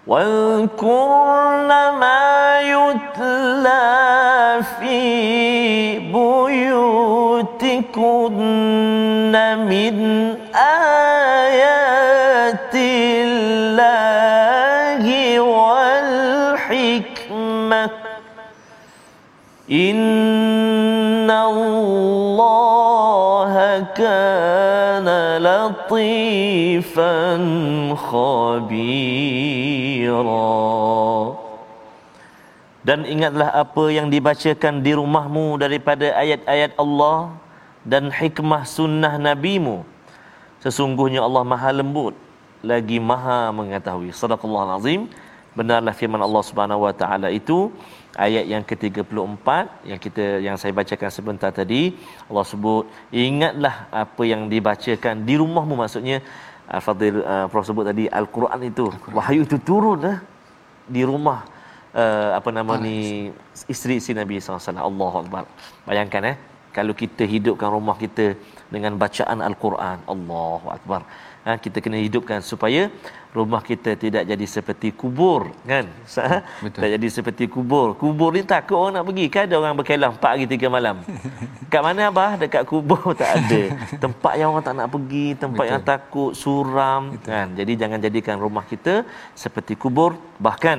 واذكرن 0.08 1.68
ما 2.00 2.60
يتلى 2.62 4.63
في 4.80 6.00
بيوتكن 6.00 6.56
من 9.68 9.96
آيات 10.56 12.76
الله 12.76 15.04
والحكمة 15.40 16.98
إن 19.72 20.37
كان 23.97 25.09
لطيفا 25.49 27.17
خبيرا 27.97 29.33
dan 32.83 33.07
ingatlah 33.07 33.55
apa 33.55 33.95
yang 33.95 34.11
dibacakan 34.11 34.83
di 34.83 34.91
rumahmu 34.99 35.55
daripada 35.55 36.19
ayat-ayat 36.19 36.75
Allah 36.75 37.31
dan 37.87 38.11
hikmah 38.11 38.67
sunnah 38.67 39.23
nabimu 39.23 39.87
sesungguhnya 40.59 41.23
Allah 41.23 41.47
maha 41.47 41.71
lembut 41.71 42.15
lagi 42.62 42.99
maha 42.99 43.55
mengetahui 43.55 44.11
sadaqallahu 44.11 44.83
azim 44.83 45.07
benarlah 45.58 45.93
firman 46.00 46.22
Allah 46.28 46.43
Subhanahu 46.50 46.82
wa 46.86 46.93
taala 47.02 47.28
itu 47.39 47.58
ayat 48.26 48.46
yang 48.54 48.63
ke-34 48.70 49.48
yang 49.89 50.00
kita 50.06 50.26
yang 50.48 50.56
saya 50.62 50.74
bacakan 50.80 51.10
sebentar 51.17 51.50
tadi 51.60 51.82
Allah 52.30 52.46
sebut 52.52 52.84
ingatlah 53.26 53.76
apa 54.04 54.24
yang 54.32 54.43
dibacakan 54.54 55.26
di 55.30 55.36
rumahmu 55.41 55.76
maksudnya 55.82 56.17
Al-Fadhil 56.78 57.20
uh, 57.34 57.46
Prof 57.52 57.65
sebut 57.70 57.86
tadi 57.89 58.06
Al-Quran 58.20 58.62
itu 58.72 58.86
Al-Quran. 58.96 59.15
wahyu 59.17 59.41
itu 59.48 59.58
turun 59.70 59.98
dah 60.08 60.17
di 60.96 61.02
rumah 61.10 61.39
uh, 62.02 62.30
apa 62.39 62.50
nama 62.58 62.74
ni 62.86 62.98
isteri-isteri 63.74 64.15
Nabi 64.22 64.36
SAW 64.39 64.88
Allahu 64.89 65.15
Akbar. 65.24 65.43
Bayangkan 65.88 66.32
eh 66.32 66.38
kalau 66.78 66.93
kita 67.02 67.24
hidupkan 67.34 67.70
rumah 67.78 67.96
kita 68.04 68.26
dengan 68.74 68.93
bacaan 69.04 69.39
Al-Quran 69.50 69.98
Allahu 70.13 70.67
Akbar 70.78 71.02
ha, 71.48 71.56
kita 71.56 71.78
kena 71.84 71.98
hidupkan 72.04 72.44
supaya 72.44 72.92
rumah 73.32 73.62
kita 73.70 73.96
tidak 74.04 74.24
jadi 74.32 74.46
seperti 74.56 74.92
kubur 74.92 75.42
kan? 75.64 75.88
Ha? 76.18 76.40
Betul. 76.66 76.80
tak 76.82 76.90
jadi 76.98 77.08
seperti 77.14 77.44
kubur. 77.56 77.88
Kubur 78.02 78.30
ni 78.36 78.42
takut 78.54 78.76
orang 78.82 78.94
nak 79.00 79.06
pergi. 79.08 79.26
Kan 79.34 79.44
ada 79.48 79.56
orang 79.62 79.76
berkelang 79.80 80.14
4 80.18 80.34
hari 80.34 80.46
3 80.50 80.76
malam. 80.76 80.96
Kat 81.72 81.82
mana 81.86 82.10
abah? 82.12 82.32
Dekat 82.42 82.64
kubur. 82.72 83.14
Tak 83.22 83.32
ada. 83.38 83.62
Tempat 84.04 84.34
yang 84.40 84.50
orang 84.52 84.66
tak 84.68 84.76
nak 84.80 84.90
pergi 84.96 85.28
tempat 85.44 85.64
Betul. 85.64 85.72
yang 85.72 85.84
takut 85.92 86.32
suram 86.42 87.02
Betul. 87.14 87.30
kan? 87.32 87.48
Jadi 87.60 87.72
jangan 87.82 88.00
jadikan 88.06 88.36
rumah 88.46 88.66
kita 88.72 88.94
seperti 89.44 89.74
kubur. 89.84 90.12
Bahkan 90.48 90.78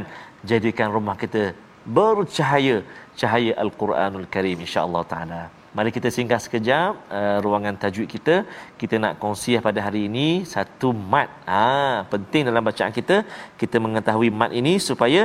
jadikan 0.51 0.91
rumah 0.97 1.17
kita 1.23 1.55
bercahaya. 1.87 2.77
Cahaya 3.19 3.53
al-Quranul 3.63 4.27
Karim 4.35 4.59
insya-Allah 4.67 5.03
taala 5.13 5.43
Mari 5.79 5.91
kita 5.97 6.09
singgah 6.15 6.39
sekejap 6.45 6.93
uh, 7.17 7.37
ruangan 7.45 7.75
tajwid 7.83 8.09
kita. 8.15 8.37
Kita 8.81 8.95
nak 9.03 9.13
kongsi 9.23 9.51
pada 9.67 9.81
hari 9.87 10.01
ini 10.11 10.29
satu 10.53 10.89
mat. 11.13 11.29
Ha, 11.47 12.03
penting 12.13 12.43
dalam 12.49 12.63
bacaan 12.69 12.91
kita 12.97 13.17
kita 13.61 13.77
mengetahui 13.85 14.31
mat 14.41 14.51
ini 14.61 14.73
supaya 14.87 15.21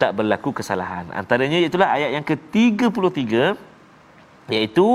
tak 0.00 0.10
berlaku 0.18 0.50
kesalahan. 0.58 1.08
Antaranya 1.20 1.56
itulah 1.68 1.88
ayat 1.96 2.10
yang 2.16 2.24
ke-33 2.30 3.32
iaitu 4.56 4.88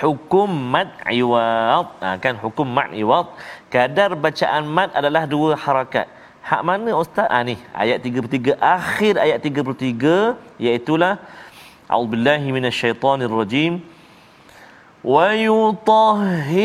hukum 0.00 0.50
mat 0.74 0.90
iwad. 1.20 1.86
Ha, 2.02 2.08
kan 2.24 2.34
hukum 2.44 2.66
mat 2.78 2.90
iwad. 3.02 3.30
Kadar 3.74 4.10
bacaan 4.24 4.66
mat 4.78 4.90
adalah 5.00 5.22
dua 5.34 5.54
harakat. 5.66 6.08
Hak 6.48 6.64
mana 6.70 6.90
ustaz? 7.02 7.30
Ah 7.36 7.44
ni 7.50 7.54
ayat 7.84 8.02
33 8.02 8.58
akhir 8.58 9.14
ayat 9.26 9.38
33 9.38 10.66
iaitu 10.66 10.98
lah 11.04 11.14
A'udzubillahi 11.92 12.48
minasyaitonirrajim. 12.56 13.72
rajim 13.78 13.97
ويطهركم 15.03 16.55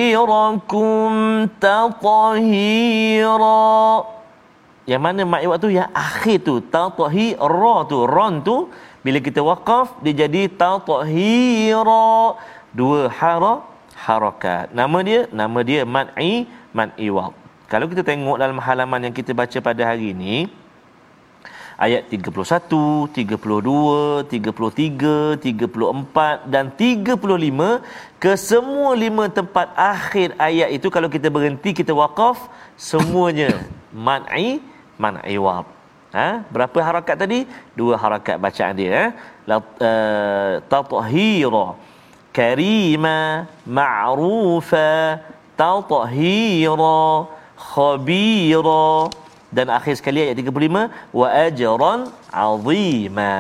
تطهيرا 1.59 3.66
yang 4.88 5.05
mana 5.05 5.20
ma'iwat 5.29 5.61
tu 5.61 5.68
yang 5.68 5.92
akhir 5.92 6.48
tu 6.48 6.64
tatahira 6.64 7.77
tu 7.90 8.09
ron 8.09 8.40
tu 8.40 8.72
bila 9.05 9.20
kita 9.20 9.44
waqaf 9.44 10.01
dia 10.01 10.24
jadi 10.24 10.48
tatahira 10.48 12.40
dua 12.72 13.12
hara 13.12 13.61
harakat 14.07 14.72
nama 14.72 14.98
dia 15.05 15.29
nama 15.29 15.61
dia 15.61 15.85
mad'i 15.85 16.48
mad'iwat 16.72 17.37
kalau 17.68 17.85
kita 17.90 18.01
tengok 18.01 18.40
dalam 18.40 18.57
halaman 18.57 19.11
yang 19.11 19.14
kita 19.18 19.37
baca 19.37 19.59
pada 19.61 19.92
hari 19.92 20.16
ini 20.16 20.48
ayat 21.77 22.09
31, 22.09 23.09
32, 23.12 24.25
33, 24.29 25.38
34 25.41 26.53
dan 26.53 26.65
35 26.69 27.83
ke 28.23 28.31
semua 28.39 28.91
lima 28.95 29.25
tempat 29.27 29.67
akhir 29.75 30.38
ayat 30.38 30.69
itu 30.77 30.88
kalau 30.88 31.09
kita 31.12 31.27
berhenti 31.27 31.75
kita 31.75 31.91
waqaf 31.91 32.47
semuanya 32.77 33.51
man'i 34.07 34.62
man'i 34.97 35.38
wab. 35.38 35.65
Ha? 36.13 36.45
berapa 36.53 36.77
harakat 36.77 37.25
tadi? 37.25 37.39
Dua 37.73 37.97
harakat 37.97 38.38
bacaan 38.38 38.77
dia 38.77 38.91
eh. 38.93 39.09
La 39.49 39.57
uh, 39.57 40.62
tatahira 40.69 41.73
karima 42.29 43.49
ma'rufa 43.65 45.17
tatahira 45.57 47.25
khabira 47.57 49.09
dan 49.58 49.70
akhir 49.78 49.94
sekali 50.02 50.20
ayat 50.26 50.38
35 50.42 50.89
wa 51.20 51.28
ajran 51.46 52.00
azima. 52.46 53.34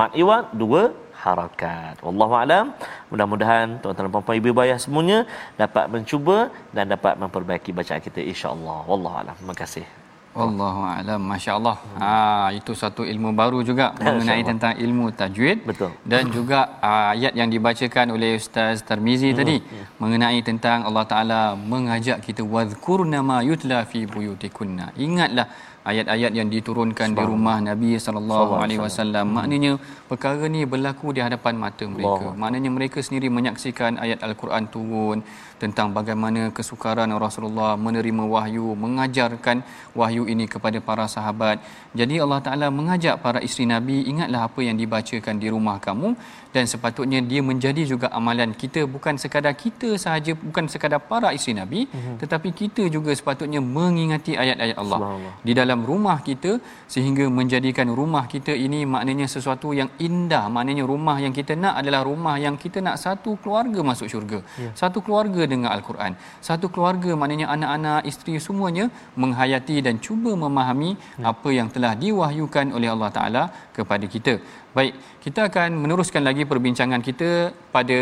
Mat 0.00 0.12
iwat 0.22 0.44
dua 0.62 0.82
harakat. 1.22 1.96
Wallahu 2.02 2.34
alam. 2.42 2.74
Mudah-mudahan 3.10 3.78
tuan-tuan 3.78 4.06
dan 4.06 4.12
puan-puan 4.14 4.36
ibu 4.42 4.62
ayah 4.66 4.78
semuanya 4.84 5.18
dapat 5.62 5.86
mencuba 5.94 6.38
dan 6.76 6.90
dapat 6.94 7.14
memperbaiki 7.22 7.70
bacaan 7.70 8.02
kita 8.02 8.20
insya-Allah. 8.32 8.78
Wallahu 8.90 9.16
alam. 9.22 9.34
Terima 9.38 9.56
kasih 9.62 10.01
Allahu 10.32 10.80
a'lam. 10.88 11.20
Masya-Allah. 11.32 11.76
Hmm. 11.76 12.00
Ha 12.02 12.12
itu 12.58 12.72
satu 12.82 13.02
ilmu 13.12 13.30
baru 13.40 13.60
juga 13.70 13.92
mengenai 14.04 14.42
tentang 14.50 14.74
ilmu 14.84 15.06
tajwid. 15.20 15.58
Betul. 15.70 15.90
Dan 16.12 16.32
juga 16.36 16.80
ayat 16.80 17.36
yang 17.40 17.50
dibacakan 17.54 18.16
oleh 18.16 18.40
Ustaz 18.40 18.80
Tarmizi 18.88 19.30
hmm. 19.32 19.38
tadi 19.40 19.56
hmm. 19.60 19.84
mengenai 20.02 20.40
tentang 20.40 20.88
Allah 20.88 21.04
Taala 21.12 21.40
mengajak 21.72 22.24
kita 22.26 22.42
wadhkurna 22.54 23.20
ma 23.20 23.38
yutla 23.50 23.84
fi 23.84 24.08
buyutikunna. 24.08 24.96
Ingatlah 24.96 25.46
ayat-ayat 25.90 26.32
yang 26.38 26.48
diturunkan 26.54 27.08
di 27.18 27.22
rumah 27.30 27.56
Nabi 27.68 27.90
sallallahu 28.04 28.52
alaihi 28.62 28.80
wasallam. 28.86 29.26
Maknanya 29.38 29.72
perkara 30.10 30.46
ni 30.54 30.62
berlaku 30.72 31.14
di 31.16 31.20
hadapan 31.26 31.54
mata 31.64 31.84
mereka. 31.94 32.10
Allah. 32.12 32.34
maknanya 32.42 32.70
mereka 32.76 32.98
sendiri 33.06 33.28
menyaksikan 33.36 33.98
ayat 34.04 34.18
al-Quran 34.26 34.64
turun 34.74 35.18
tentang 35.62 35.88
bagaimana 35.96 36.42
kesukaran 36.56 37.10
Rasulullah 37.24 37.72
menerima 37.86 38.24
wahyu 38.34 38.66
mengajarkan 38.84 39.56
wahyu 40.00 40.22
ini 40.32 40.46
kepada 40.54 40.78
para 40.88 41.06
sahabat. 41.14 41.56
Jadi 42.00 42.16
Allah 42.24 42.40
Taala 42.46 42.68
mengajak 42.78 43.14
para 43.24 43.40
isteri 43.46 43.66
Nabi 43.74 43.96
ingatlah 44.12 44.42
apa 44.48 44.60
yang 44.68 44.76
dibacakan 44.82 45.36
di 45.42 45.48
rumah 45.54 45.76
kamu 45.86 46.10
dan 46.54 46.64
sepatutnya 46.72 47.20
dia 47.30 47.42
menjadi 47.50 47.82
juga 47.92 48.06
amalan 48.18 48.50
kita. 48.62 48.82
Bukan 48.94 49.14
sekadar 49.22 49.54
kita 49.64 49.90
sahaja 50.04 50.32
bukan 50.48 50.66
sekadar 50.72 51.00
para 51.12 51.30
isteri 51.36 51.54
Nabi 51.62 51.80
mm-hmm. 51.86 52.16
tetapi 52.22 52.48
kita 52.60 52.84
juga 52.96 53.14
sepatutnya 53.20 53.62
mengingati 53.76 54.34
ayat-ayat 54.42 54.76
Allah. 54.82 55.00
Di 55.46 55.52
dalam 55.60 55.71
rumah 55.90 56.16
kita 56.28 56.52
sehingga 56.94 57.24
menjadikan 57.38 57.88
rumah 58.00 58.24
kita 58.34 58.52
ini 58.66 58.80
maknanya 58.94 59.26
sesuatu 59.34 59.68
yang 59.80 59.90
indah 60.08 60.44
maknanya 60.56 60.84
rumah 60.92 61.16
yang 61.24 61.34
kita 61.38 61.54
nak 61.64 61.74
adalah 61.80 62.00
rumah 62.10 62.36
yang 62.44 62.56
kita 62.64 62.78
nak 62.86 62.96
satu 63.04 63.32
keluarga 63.42 63.80
masuk 63.90 64.08
syurga 64.12 64.38
yeah. 64.62 64.74
satu 64.82 65.00
keluarga 65.06 65.42
dengan 65.52 65.70
al-Quran 65.76 66.14
satu 66.48 66.68
keluarga 66.74 67.12
maknanya 67.22 67.48
anak-anak 67.54 68.00
isteri 68.12 68.36
semuanya 68.48 68.86
menghayati 69.22 69.78
dan 69.86 69.96
cuba 70.06 70.32
memahami 70.44 70.90
yeah. 70.98 71.30
apa 71.32 71.48
yang 71.58 71.70
telah 71.76 71.94
diwahyukan 72.04 72.68
oleh 72.76 72.90
Allah 72.94 73.10
Taala 73.18 73.44
kepada 73.78 74.06
kita 74.16 74.36
Baik, 74.76 74.92
kita 75.24 75.40
akan 75.52 75.84
meneruskan 75.84 76.22
lagi 76.28 76.48
perbincangan 76.48 77.04
kita 77.08 77.52
pada 77.74 77.98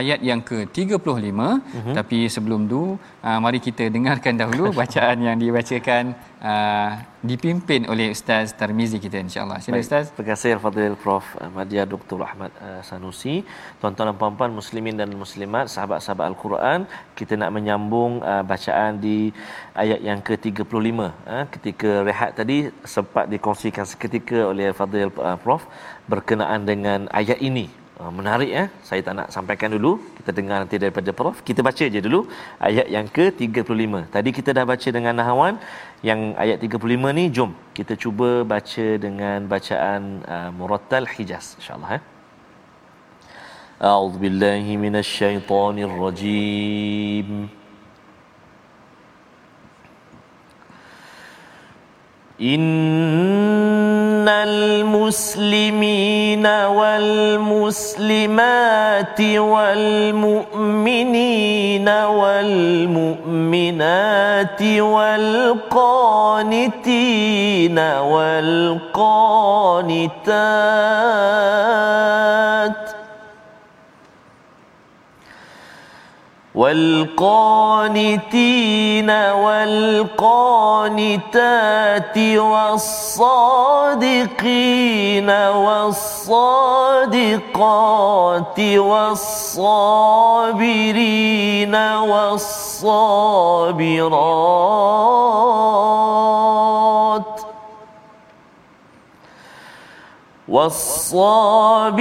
ayat 0.00 0.20
yang 0.30 0.40
ke-35 0.48 1.28
uh-huh. 1.42 1.94
tapi 1.98 2.18
sebelum 2.34 2.60
tu 2.72 2.82
uh, 3.26 3.38
mari 3.44 3.58
kita 3.68 3.84
dengarkan 3.96 4.34
dahulu 4.42 4.70
bacaan 4.80 5.18
yang 5.26 5.36
dibacakan 5.42 6.14
uh, 6.50 6.90
dipimpin 7.30 7.82
oleh 7.92 8.06
Ustaz 8.14 8.54
Tarmizi 8.58 8.98
kita 9.04 9.18
insya-Allah. 9.26 9.58
Sila 9.64 9.80
Ustaz. 9.86 10.14
Terima 10.14 10.28
kasih 10.30 10.52
Fadil 10.64 10.94
Prof 11.02 11.26
Madya 11.56 11.82
Dr. 11.92 12.18
Ahmad 12.28 12.52
uh, 12.66 12.80
Sanusi. 12.88 13.36
Tuan-tuan 13.80 14.08
dan 14.10 14.16
puan-puan 14.20 14.52
muslimin 14.60 14.94
dan 15.00 15.10
muslimat, 15.24 15.66
sahabat-sahabat 15.74 16.26
Al-Quran, 16.30 16.78
kita 17.18 17.34
nak 17.40 17.50
menyambung 17.56 18.22
uh, 18.32 18.44
bacaan 18.52 19.02
di 19.06 19.18
ayat 19.82 20.00
yang 20.08 20.22
ke-35. 20.28 20.88
Uh, 21.34 21.44
ketika 21.54 21.90
rehat 22.08 22.30
tadi 22.38 22.58
sempat 22.94 23.26
dikongsikan 23.34 23.86
seketika 23.92 24.38
oleh 24.52 24.70
Fadil 24.78 25.10
uh, 25.18 25.38
Prof 25.42 25.66
berkenaan 26.12 26.62
dengan 26.70 27.10
ayat 27.20 27.40
ini 27.50 27.66
Ah, 27.87 27.87
menarik 28.18 28.50
ya. 28.58 28.64
Saya 28.88 29.00
tak 29.06 29.14
nak 29.18 29.28
sampaikan 29.34 29.70
dulu. 29.76 29.92
Kita 30.18 30.30
dengar 30.38 30.56
nanti 30.62 30.76
daripada 30.84 31.10
Prof. 31.18 31.36
Kita 31.48 31.60
baca 31.68 31.84
je 31.94 32.00
dulu 32.06 32.20
ayat 32.68 32.86
yang 32.94 33.06
ke-35. 33.16 33.92
Tadi 34.14 34.30
kita 34.38 34.50
dah 34.58 34.64
baca 34.72 34.88
dengan 34.96 35.14
Nahawan. 35.20 35.54
Yang 36.08 36.20
ayat 36.44 36.58
35 36.62 37.16
ni, 37.18 37.24
jom 37.36 37.50
kita 37.78 37.92
cuba 38.02 38.28
baca 38.54 38.86
dengan 39.06 39.38
bacaan 39.54 40.02
uh, 40.34 40.50
Murattal 40.58 41.04
Hijaz. 41.14 41.46
InsyaAllah. 41.58 41.90
Eh. 41.98 42.02
A'udhu 43.90 44.18
billahi 44.22 44.72
minasyaitanirrajim. 44.84 47.28
إن 52.40 53.97
المسلمين 54.29 55.95
والمسلمات 56.77 58.11
والمؤمنين 59.37 60.69
والمؤمنات 61.89 63.23
والمؤمنات 63.23 64.61
والقانتين 64.79 66.53
والقانتات 67.79 69.03
والقانتين 76.58 78.30
والقانتات 79.10 80.18
والصادقين 82.38 83.70
والصادقات 85.54 86.58
والصابرين 88.60 89.94
والصابرات 92.10 93.08
والصابرين 100.48 101.98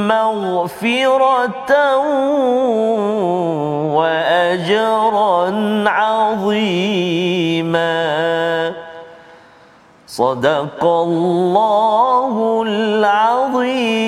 مغفرة 0.08 1.97
وأجرا 3.95 5.43
عظيما. 5.89 6.82
صدق 10.08 10.84
الله 10.84 12.63
العظيم. 12.67 14.01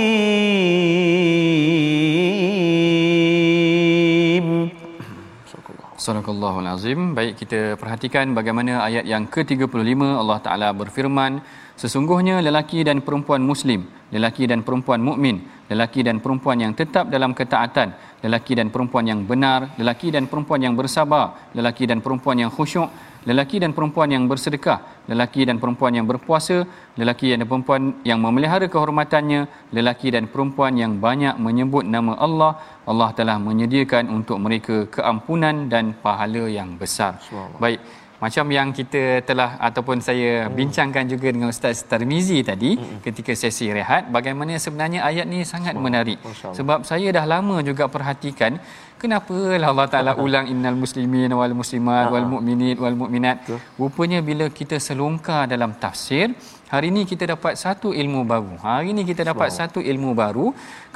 Sadaqallahul 6.04 6.68
Azim. 6.68 7.16
Baik 7.16 7.40
kita 7.40 7.80
perhatikan 7.80 8.36
bagaimana 8.36 8.84
ayat 8.84 9.08
yang 9.08 9.24
ke-35 9.24 10.04
Allah 10.04 10.40
Taala 10.44 10.70
berfirman, 10.76 11.40
sesungguhnya 11.80 12.44
lelaki 12.44 12.84
dan 12.84 13.00
perempuan 13.00 13.40
muslim, 13.40 13.88
lelaki 14.12 14.44
dan 14.44 14.68
perempuan 14.68 15.00
mukmin, 15.00 15.40
lelaki 15.72 16.04
dan 16.04 16.20
perempuan 16.20 16.60
yang 16.60 16.76
tetap 16.76 17.08
dalam 17.08 17.32
ketaatan, 17.32 17.96
lelaki 18.20 18.52
dan 18.52 18.68
perempuan 18.68 19.08
yang 19.08 19.24
benar, 19.24 19.80
lelaki 19.80 20.12
dan 20.12 20.28
perempuan 20.28 20.60
yang 20.60 20.76
bersabar, 20.76 21.56
lelaki 21.56 21.88
dan 21.88 22.04
perempuan 22.04 22.36
yang 22.36 22.52
khusyuk, 22.52 22.92
lelaki 23.30 23.58
dan 23.64 23.72
perempuan 23.78 24.10
yang 24.16 24.24
bersedekah, 24.32 24.80
lelaki 25.12 25.42
dan 25.50 25.58
perempuan 25.62 25.94
yang 25.98 26.08
berpuasa, 26.12 26.58
lelaki 27.00 27.34
dan 27.34 27.48
perempuan 27.50 27.82
yang 28.10 28.20
memelihara 28.26 28.68
kehormatannya, 28.74 29.42
lelaki 29.76 30.12
dan 30.16 30.28
perempuan 30.34 30.76
yang 30.84 31.00
banyak 31.00 31.36
menyebut 31.40 31.84
nama 31.96 32.14
Allah, 32.26 32.54
Allah 32.92 33.10
telah 33.20 33.38
menyediakan 33.40 34.12
untuk 34.18 34.38
mereka 34.46 34.88
keampunan 34.96 35.72
dan 35.74 35.96
pahala 36.06 36.46
yang 36.60 36.76
besar. 36.82 37.20
Baik, 37.64 37.80
macam 38.24 38.46
yang 38.56 38.70
kita 38.72 39.04
telah 39.30 39.50
ataupun 39.68 40.00
saya 40.08 40.32
hmm. 40.48 40.56
bincangkan 40.60 41.06
juga 41.12 41.28
dengan 41.36 41.52
Ustaz 41.52 41.84
Tarmizi 41.92 42.40
tadi 42.50 42.72
hmm. 42.80 43.04
ketika 43.04 43.36
sesi 43.36 43.68
rehat 43.78 44.08
bagaimana 44.16 44.56
sebenarnya 44.66 45.04
ayat 45.10 45.28
ni 45.28 45.44
sangat 45.44 45.76
menarik 45.86 46.20
sebab 46.60 46.88
saya 46.88 47.12
dah 47.18 47.26
lama 47.34 47.60
juga 47.70 47.92
perhatikan 47.96 48.56
kenapa 49.04 49.36
lah 49.62 49.68
Allah 49.74 49.88
Taala 49.94 50.12
ulang 50.26 50.46
innal 50.54 50.78
muslimin 50.84 51.32
wal 51.40 51.56
muslimat 51.62 52.08
wal 52.14 52.28
mukminin 52.34 52.76
wal 52.84 52.98
mukminat 53.02 53.38
rupanya 53.82 54.20
bila 54.30 54.46
kita 54.60 54.80
selongkar 54.88 55.44
dalam 55.54 55.72
tafsir 55.84 56.28
hari 56.74 56.88
ini 56.94 57.02
kita 57.12 57.24
dapat 57.34 57.54
satu 57.64 57.90
ilmu 58.02 58.22
baru. 58.32 58.54
Hari 58.66 58.88
ini 58.94 59.02
kita 59.10 59.22
dapat 59.32 59.50
satu 59.60 59.80
ilmu 59.92 60.12
baru. 60.22 60.46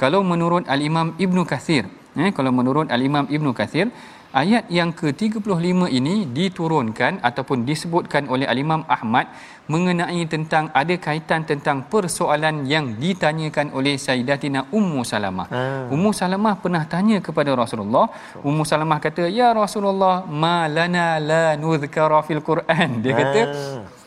Kalau 0.02 0.20
menurut 0.30 0.64
al-Imam 0.74 1.14
Ibnu 1.24 1.42
Kathir 1.52 1.84
eh 2.24 2.30
kalau 2.36 2.50
menurut 2.58 2.86
al-Imam 2.96 3.24
Ibnu 3.36 3.50
Kathir 3.58 3.86
ayat 4.32 4.68
yang 4.68 4.90
ke-35 4.92 5.88
ini 5.98 6.28
diturunkan 6.38 7.24
ataupun 7.28 7.64
disebutkan 7.68 8.28
oleh 8.28 8.44
al-Imam 8.44 8.84
Ahmad 8.96 9.28
mengenai 9.68 10.20
tentang 10.32 10.72
ada 10.72 10.94
kaitan 10.96 11.44
tentang 11.44 11.84
persoalan 11.92 12.64
yang 12.72 12.96
ditanyakan 12.96 13.72
oleh 13.76 14.00
Sayyidatina 14.00 14.68
Ummu 14.72 15.04
Salamah. 15.04 15.46
Hmm. 15.52 15.92
Ummu 15.94 16.10
Salamah 16.16 16.54
pernah 16.56 16.84
tanya 16.88 17.20
kepada 17.20 17.52
Rasulullah. 17.52 18.08
Ummu 18.40 18.64
Salamah 18.64 18.98
kata, 19.00 19.28
"Ya 19.28 19.52
Rasulullah, 19.52 20.24
ma 20.24 20.64
lana 20.76 21.20
la 21.20 21.46
nuzkara 21.60 22.20
fil 22.24 22.40
Quran." 22.40 23.04
Dia 23.04 23.12
kata, 23.20 23.42
hmm. 23.44 23.97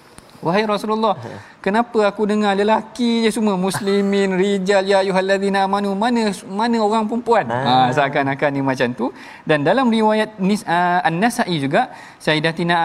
Wahai 0.41 0.65
Rasulullah, 0.65 1.13
kenapa 1.61 2.01
aku 2.09 2.25
dengar 2.25 2.57
lelaki 2.57 3.21
je 3.23 3.29
semua 3.29 3.53
muslimin, 3.65 4.33
rijal, 4.41 4.81
ya 4.91 5.05
ayyuhallazina 5.05 5.69
amanu, 5.69 5.93
mana 5.93 6.33
mana 6.49 6.77
orang 6.81 7.05
perempuan? 7.05 7.45
Ha, 7.45 7.93
seakan-akan 7.93 8.49
ni 8.49 8.61
macam 8.65 8.89
tu. 8.97 9.05
Dan 9.45 9.61
dalam 9.61 9.85
riwayat 9.93 10.41
uh, 10.41 11.07
An-Nasa'i 11.09 11.61
juga, 11.61 11.93
Sayyidatina 12.17 12.77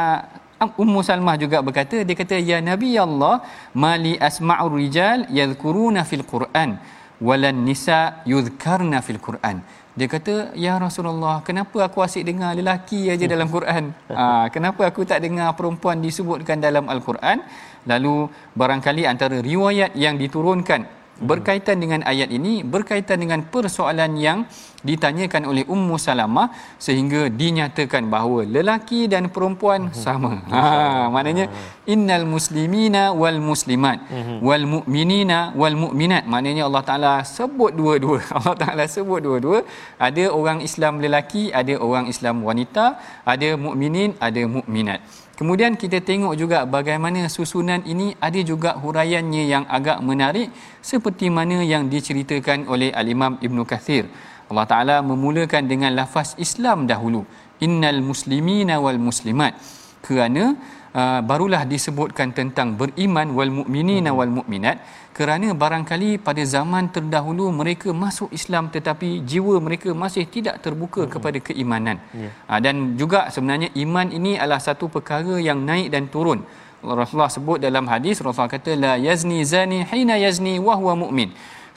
Ummu 0.57 1.01
Salmah 1.01 1.37
juga 1.40 1.64
berkata, 1.64 1.97
dia 2.05 2.16
kata, 2.21 2.37
Ya 2.40 2.61
Nabi 2.61 2.92
Allah, 3.01 3.40
mali 3.73 4.21
asma'ur 4.29 4.77
rijal 4.77 5.25
yadhkuruna 5.33 6.05
fil 6.05 6.25
Quran, 6.29 6.77
walan 7.25 7.64
nisa 7.64 8.21
yudhkarna 8.29 9.01
fil 9.01 9.21
Quran. 9.21 9.64
Dia 9.96 10.09
kata, 10.12 10.52
Ya 10.52 10.76
Rasulullah, 10.76 11.40
kenapa 11.40 11.80
aku 11.88 12.04
asyik 12.04 12.28
dengar 12.28 12.52
lelaki 12.52 13.09
aja 13.09 13.24
dalam 13.24 13.48
Quran? 13.48 13.96
Ha, 14.12 14.44
kenapa 14.54 14.85
aku 14.85 15.09
tak 15.09 15.24
dengar 15.24 15.56
perempuan 15.56 16.04
disebutkan 16.04 16.61
dalam 16.61 16.85
Al-Quran? 16.85 17.40
Lalu, 17.88 18.28
barangkali 18.52 19.09
antara 19.09 19.40
riwayat 19.40 19.96
yang 19.96 20.20
diturunkan 20.20 20.95
berkaitan 21.20 21.81
dengan 21.81 22.00
ayat 22.05 22.29
ini 22.29 22.61
berkaitan 22.61 23.16
dengan 23.24 23.40
persoalan 23.48 24.12
yang 24.20 24.38
ditanyakan 24.85 25.42
oleh 25.50 25.64
Ummu 25.66 25.96
Salamah 25.98 26.52
sehingga 26.79 27.26
dinyatakan 27.33 28.07
bahawa 28.07 28.46
lelaki 28.46 29.11
dan 29.11 29.33
perempuan 29.35 29.90
mhm. 29.90 29.96
sama. 29.96 30.33
Ha 30.52 31.09
maknanya 31.11 31.50
innal 31.88 32.26
muslimina 32.29 33.11
wal 33.11 33.40
muslimat 33.42 33.98
mhm. 34.07 34.37
wal 34.46 34.64
mu'minina 34.74 35.38
wal 35.61 35.74
mu'minat 35.74 36.29
maknanya 36.31 36.68
Allah 36.68 36.85
Taala 36.87 37.12
sebut 37.26 37.72
dua-dua. 37.74 38.20
Allah 38.37 38.55
Taala 38.62 38.85
sebut 38.87 39.20
dua-dua. 39.26 39.59
Ada 39.98 40.31
orang 40.31 40.61
Islam 40.68 41.02
lelaki, 41.05 41.50
ada 41.50 41.74
orang 41.81 42.07
Islam 42.12 42.44
wanita, 42.46 43.00
ada 43.26 43.48
mukminin, 43.59 44.14
ada 44.22 44.42
mukminat. 44.46 45.00
Kemudian 45.37 45.77
kita 45.77 46.01
tengok 46.01 46.33
juga 46.33 46.64
bagaimana 46.64 47.29
susunan 47.29 47.85
ini 47.85 48.16
ada 48.16 48.40
juga 48.40 48.72
huraiannya 48.81 49.44
yang 49.44 49.64
agak 49.68 50.01
menarik 50.01 50.49
seperti 50.81 51.29
mana 51.29 51.61
yang 51.61 51.92
diceritakan 51.92 52.64
oleh 52.72 52.88
Al-Imam 52.88 53.37
Ibn 53.44 53.59
Kathir. 53.68 54.09
Allah 54.49 54.64
Taala 54.64 54.96
memulakan 55.05 55.68
dengan 55.68 55.92
lafaz 55.92 56.33
Islam 56.40 56.88
dahulu. 56.88 57.29
Innal 57.61 58.01
muslimina 58.01 58.81
wal 58.81 58.96
muslimat. 58.96 59.61
Kerana 60.01 60.57
uh, 61.00 61.20
barulah 61.30 61.62
disebutkan 61.72 62.28
tentang 62.38 62.68
beriman 62.80 63.28
wal 63.38 63.52
mukminina 63.59 64.11
wal 64.18 64.32
mukminat 64.38 64.76
kerana 65.16 65.48
barangkali 65.62 66.11
pada 66.26 66.42
zaman 66.54 66.85
terdahulu 66.94 67.46
mereka 67.61 67.88
masuk 68.04 68.28
Islam 68.38 68.64
tetapi 68.76 69.09
jiwa 69.30 69.56
mereka 69.66 69.90
masih 70.02 70.24
tidak 70.35 70.56
terbuka 70.64 71.02
hmm. 71.04 71.12
kepada 71.14 71.38
keimanan. 71.48 71.96
Yeah. 72.22 72.32
Uh, 72.50 72.61
dan 72.64 72.76
juga 73.00 73.20
sebenarnya 73.35 73.68
iman 73.85 74.09
ini 74.18 74.32
adalah 74.42 74.61
satu 74.68 74.88
perkara 74.96 75.37
yang 75.48 75.61
naik 75.70 75.88
dan 75.96 76.06
turun. 76.14 76.40
Rasulullah 76.87 77.32
sebut 77.37 77.59
dalam 77.66 77.85
hadis 77.92 78.16
Rasulullah 78.22 78.52
kata 78.56 78.72
la 78.85 78.92
yazni 79.06 79.38
zani 79.52 79.78
hina 79.90 80.16
yazni 80.24 80.54
wa 80.66 80.74
huwa 80.80 80.94
mu'min. 81.02 81.30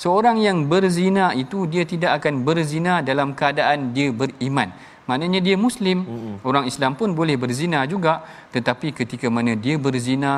Seorang 0.03 0.38
yang 0.39 0.58
berzina 0.71 1.25
itu 1.36 1.67
dia 1.71 1.84
tidak 1.84 2.12
akan 2.23 2.47
berzina 2.47 2.93
dalam 3.10 3.36
keadaan 3.39 3.91
dia 3.95 4.10
beriman 4.19 4.69
maknanya 5.10 5.39
dia 5.48 5.56
muslim. 5.65 5.98
Mm-hmm. 6.06 6.36
orang 6.50 6.65
Islam 6.72 6.91
pun 7.00 7.10
boleh 7.19 7.36
berzina 7.43 7.80
juga. 7.93 8.13
Tetapi 8.56 8.88
ketika 9.00 9.28
mana 9.38 9.54
dia 9.65 9.76
berzina 9.86 10.34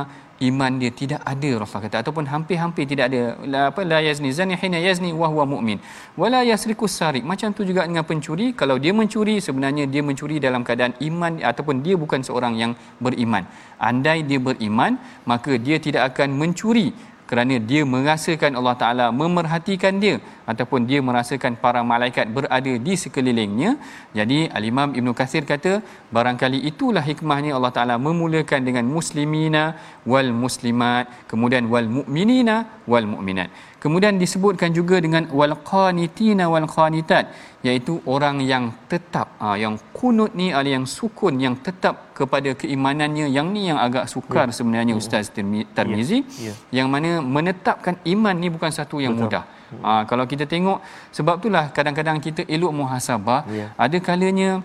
iman 0.50 0.72
dia 0.82 0.92
tidak 1.02 1.22
ada 1.32 1.50
Rasulullah 1.62 1.86
kata. 1.88 1.98
Ataupun 2.04 2.26
hampir-hampir 2.34 2.84
tidak 2.92 3.06
ada. 3.12 3.22
La 3.54 3.62
apa 3.70 3.82
la 3.92 4.00
yazni 4.08 4.32
zani 4.38 4.56
hina 4.62 4.80
yazni 4.88 5.12
wa 5.22 5.28
huwa 5.34 5.46
mu'min. 5.54 5.78
Wala 6.22 6.42
yasriku 6.52 6.90
sarik 6.98 7.26
macam 7.32 7.54
tu 7.58 7.68
juga 7.70 7.86
dengan 7.90 8.06
pencuri. 8.12 8.48
Kalau 8.62 8.78
dia 8.84 8.94
mencuri 9.02 9.36
sebenarnya 9.48 9.86
dia 9.94 10.04
mencuri 10.10 10.38
dalam 10.48 10.64
keadaan 10.68 10.96
iman 11.10 11.42
ataupun 11.52 11.86
dia 11.86 11.96
bukan 12.04 12.24
seorang 12.30 12.56
yang 12.64 12.74
beriman. 13.06 13.46
Andai 13.92 14.20
dia 14.32 14.42
beriman 14.50 14.96
maka 15.32 15.54
dia 15.68 15.78
tidak 15.88 16.04
akan 16.12 16.30
mencuri 16.42 16.90
kerana 17.32 17.56
dia 17.70 17.82
merasakan 17.94 18.60
Allah 18.60 18.76
Taala 18.82 19.06
memerhatikan 19.20 20.04
dia 20.04 20.16
ataupun 20.52 20.88
dia 20.90 21.00
merasakan 21.10 21.54
para 21.64 21.82
malaikat 21.92 22.28
berada 22.38 22.74
di 22.86 22.94
sekelilingnya 23.04 23.72
jadi 24.18 24.40
al-Imam 24.58 24.90
Ibn 25.00 25.10
Kathir 25.20 25.44
kata 25.52 25.74
barangkali 26.16 26.60
itulah 26.72 27.04
hikmahnya 27.10 27.52
Allah 27.58 27.74
Taala 27.78 27.96
memulakan 28.08 28.62
dengan 28.68 28.86
muslimina 28.96 29.64
wal 30.12 30.32
muslimat 30.44 31.06
kemudian 31.32 31.66
wal 31.74 31.90
mu'minina 31.98 32.58
wal 32.92 33.08
mu'minat 33.14 33.50
kemudian 33.84 34.16
disebutkan 34.24 34.72
juga 34.80 34.98
dengan 35.06 35.24
wal 35.40 35.56
qanitina 35.72 36.46
wal 36.54 36.68
qanitat 36.76 37.26
iaitu 37.68 37.94
orang 38.14 38.38
yang 38.52 38.66
tetap 38.92 39.28
ha, 39.42 39.54
yang 39.64 39.76
kunut 39.98 40.34
ni 40.40 40.48
ada 40.60 40.70
yang 40.76 40.86
sukun 40.98 41.38
yang 41.46 41.56
tetap 41.68 41.96
kepada 42.20 42.50
keimanannya 42.62 43.26
yang 43.38 43.48
ni 43.56 43.70
yang 43.70 43.80
agak 43.86 44.06
sukar 44.14 44.48
ya. 44.50 44.56
sebenarnya 44.58 44.94
ya. 44.98 45.02
ustaz 45.02 45.30
Tirmizi 45.34 46.20
ya. 46.46 46.50
ya. 46.50 46.54
yang 46.82 46.88
mana 46.94 47.12
menetapkan 47.36 47.98
iman 48.14 48.36
ni 48.44 48.50
bukan 48.56 48.74
satu 48.80 48.98
yang 49.06 49.14
Betul. 49.14 49.30
mudah 49.30 49.44
ha, 49.80 50.04
kalau 50.10 50.28
kita 50.28 50.44
tengok 50.54 50.84
sebab 51.16 51.40
itulah 51.40 51.66
kadang-kadang 51.76 52.20
kita 52.20 52.42
elok 52.56 52.72
muhasabah 52.76 53.42
ya. 53.48 53.68
ada 53.80 53.98
kalanya 54.04 54.60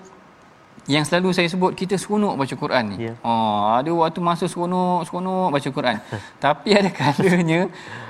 yang 0.86 1.02
selalu 1.02 1.34
saya 1.34 1.48
sebut 1.50 1.74
kita 1.74 1.98
seronok 1.98 2.38
baca 2.38 2.54
Quran 2.54 2.84
ni. 2.94 2.96
Yeah. 3.10 3.16
Oh, 3.26 3.74
ada 3.74 3.90
waktu 3.90 4.20
masa 4.22 4.46
seronok 4.46 5.02
seronok 5.06 5.48
baca 5.54 5.68
Quran. 5.76 5.96
Tapi 6.44 6.78
ada 6.78 6.90
kalanya 6.94 7.60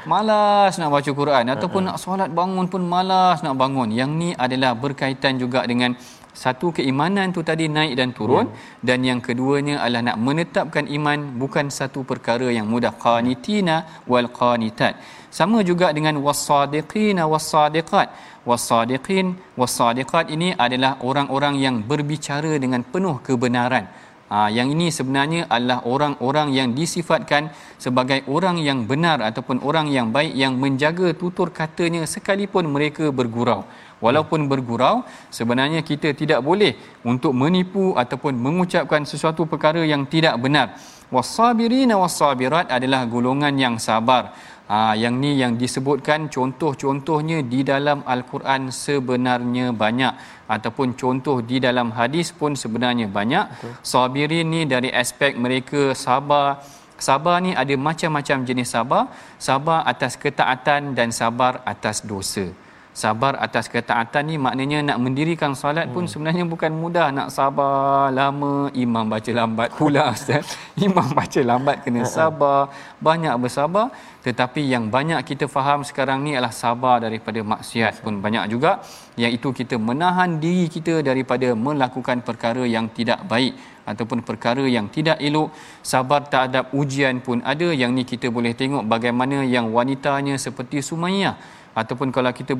malas 0.05 0.77
nak 0.77 0.93
baca 0.93 1.11
Quran 1.21 1.45
ataupun 1.57 1.83
nak 1.89 1.97
solat 1.97 2.29
bangun 2.29 2.69
pun 2.69 2.85
malas 2.85 3.41
nak 3.41 3.57
bangun. 3.57 3.89
Yang 4.01 4.11
ni 4.21 4.31
adalah 4.37 4.77
berkaitan 4.77 5.41
juga 5.41 5.65
dengan 5.65 5.97
satu 6.37 6.69
keimanan 6.77 7.33
tu 7.33 7.41
tadi 7.41 7.65
naik 7.77 7.97
dan 7.97 8.13
turun 8.13 8.53
yeah. 8.53 8.85
dan 8.85 8.99
yang 9.09 9.21
keduanya 9.25 9.81
adalah 9.81 10.13
nak 10.13 10.19
menetapkan 10.21 10.85
iman 10.97 11.19
bukan 11.41 11.73
satu 11.73 12.05
perkara 12.05 12.53
yang 12.53 12.69
mudah 12.69 12.93
qanitina 13.05 14.05
wal 14.05 14.29
qanitat 14.29 15.01
sama 15.39 15.61
juga 15.71 15.93
dengan 15.97 16.17
wasadiqina 16.27 17.29
wasadiqat 17.33 18.09
wasadiqin 18.49 19.27
wasadiqat 19.61 20.33
ini 20.33 20.49
adalah 20.65 20.93
orang-orang 21.09 21.55
yang 21.65 21.77
berbicara 21.91 22.53
dengan 22.65 22.81
penuh 22.93 23.17
kebenaran. 23.27 23.85
Ha, 24.33 24.51
yang 24.51 24.69
ini 24.75 24.87
sebenarnya 24.99 25.43
adalah 25.55 25.79
orang-orang 25.93 26.49
yang 26.59 26.69
disifatkan 26.79 27.53
sebagai 27.85 28.27
orang 28.27 28.57
yang 28.69 28.83
benar 28.91 29.19
ataupun 29.29 29.63
orang 29.69 29.87
yang 29.97 30.09
baik 30.17 30.35
yang 30.43 30.59
menjaga 30.63 31.15
tutur 31.21 31.49
katanya 31.59 32.03
sekalipun 32.15 32.67
mereka 32.67 33.15
bergurau 33.19 33.63
walaupun 34.05 34.45
bergurau 34.51 35.05
sebenarnya 35.33 35.81
kita 35.81 36.13
tidak 36.13 36.41
boleh 36.45 36.77
untuk 37.07 37.33
menipu 37.33 37.97
ataupun 37.97 38.37
mengucapkan 38.37 39.03
sesuatu 39.09 39.49
perkara 39.49 39.83
yang 39.85 40.05
tidak 40.05 40.37
benar. 40.41 40.77
Wasabirina 41.07 41.95
wasabirat 42.03 42.67
adalah 42.77 43.07
golongan 43.07 43.55
yang 43.55 43.77
sabar. 43.79 44.35
Ha, 44.67 44.99
yang 44.99 45.23
ni 45.23 45.39
yang 45.39 45.55
disebutkan 45.55 46.27
contoh-contohnya 46.27 47.47
di 47.47 47.63
dalam 47.63 48.03
al-Quran 48.03 48.75
sebenarnya 48.75 49.71
banyak. 49.71 50.13
Ataupun 50.51 50.99
contoh 50.99 51.39
di 51.39 51.63
dalam 51.63 51.95
hadis 51.95 52.35
pun 52.35 52.59
sebenarnya 52.59 53.07
banyak. 53.07 53.47
Betul. 53.47 53.73
sabirin 53.87 54.47
ni 54.51 54.61
dari 54.67 54.91
aspek 54.91 55.39
mereka 55.39 55.95
sabar. 55.95 56.59
Sabar 56.99 57.39
ni 57.39 57.55
ada 57.55 57.75
macam-macam 57.79 58.43
jenis 58.43 58.75
sabar. 58.75 59.07
Sabar 59.39 59.87
atas 59.87 60.19
ketaatan 60.19 60.99
dan 60.99 61.15
sabar 61.15 61.63
atas 61.63 62.03
dosa 62.03 62.66
sabar 62.97 63.37
atas 63.47 63.69
ketaatan 63.69 64.25
ni 64.25 64.37
maknanya 64.41 64.79
nak 64.89 64.99
mendirikan 65.05 65.53
solat 65.53 65.93
pun 65.93 66.09
hmm. 66.09 66.13
sebenarnya 66.13 66.45
bukan 66.49 66.73
mudah. 66.73 67.13
Nak 67.13 67.29
sabar 67.29 68.09
lama 68.19 68.73
imam 68.73 69.05
baca 69.13 69.31
lambat 69.37 69.69
pula 69.77 70.05
ustaz. 70.17 70.57
Imam 70.81 71.09
baca 71.19 71.41
lambat 71.51 71.85
kena 71.85 72.09
sabar. 72.09 72.73
Banyak 72.97 73.37
bersabar 73.37 73.93
tetapi 74.27 74.65
yang 74.73 74.89
banyak 74.89 75.21
kita 75.29 75.45
faham 75.47 75.85
sekarang 75.89 76.25
ni 76.25 76.33
adalah 76.35 76.51
sabar 76.51 76.97
daripada 77.05 77.41
maksiat 77.53 78.01
pun 78.01 78.17
banyak 78.25 78.49
juga. 78.49 78.81
Yang 79.21 79.33
itu 79.39 79.49
kita 79.61 79.77
menahan 79.89 80.41
diri 80.45 80.67
kita 80.73 81.05
daripada 81.05 81.53
melakukan 81.53 82.25
perkara 82.25 82.65
yang 82.65 82.89
tidak 82.97 83.21
baik 83.29 83.55
ataupun 83.85 84.25
perkara 84.25 84.65
yang 84.65 84.89
tidak 84.89 85.21
elok. 85.21 85.53
Sabar 85.93 86.25
terhadap 86.33 86.73
ujian 86.73 87.21
pun 87.21 87.45
ada. 87.45 87.69
Yang 87.83 87.91
ni 87.93 88.03
kita 88.09 88.33
boleh 88.33 88.57
tengok 88.57 88.89
bagaimana 88.89 89.45
yang 89.45 89.69
wanitanya 89.69 90.41
seperti 90.41 90.81
Sumayyah 90.81 91.37
ataupun 91.81 92.09
kalau 92.17 92.33
kita 92.39 92.53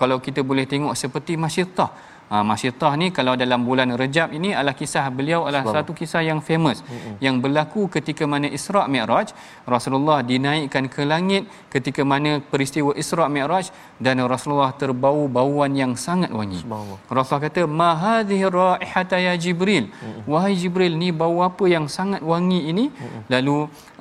kalau 0.00 0.16
kita 0.26 0.40
boleh 0.42 0.66
tengok 0.72 0.94
seperti 1.02 1.38
Masyidah 1.44 1.90
Ha, 2.26 2.42
Masyidah 2.42 2.92
ni 2.98 3.14
kalau 3.14 3.38
dalam 3.38 3.62
bulan 3.62 3.86
Rejab 3.94 4.34
ini 4.34 4.50
adalah 4.50 4.74
kisah 4.74 5.06
beliau 5.14 5.46
adalah 5.46 5.62
Sebab. 5.62 5.74
satu 5.78 5.92
kisah 5.94 6.22
yang 6.26 6.42
famous 6.42 6.82
mm-hmm. 6.82 7.14
yang 7.22 7.38
berlaku 7.38 7.86
ketika 7.86 8.26
mana 8.26 8.50
Isra 8.50 8.82
Mi'raj 8.90 9.30
Rasulullah 9.62 10.26
dinaikkan 10.26 10.90
ke 10.90 11.06
langit 11.06 11.46
ketika 11.70 12.02
mana 12.02 12.42
peristiwa 12.42 12.90
Isra 13.02 13.30
Mi'raj 13.30 13.70
dan 14.02 14.18
Rasulullah 14.26 14.74
terbau 14.74 15.30
bauan 15.30 15.78
yang 15.78 15.94
sangat 15.94 16.34
wangi. 16.34 16.66
Rasulullah 17.06 17.46
kata 17.46 17.62
ma 17.70 17.90
hadhihi 17.94 18.44
raihata 18.50 19.22
ya 19.22 19.38
Jibril. 19.38 19.86
Mm-hmm. 19.86 20.26
Wahai 20.26 20.58
Jibril 20.58 20.98
ni 20.98 21.14
bau 21.14 21.46
apa 21.46 21.62
yang 21.70 21.86
sangat 21.86 22.26
wangi 22.26 22.74
ini? 22.74 22.90
Mm-hmm. 22.90 23.22
Lalu 23.30 23.56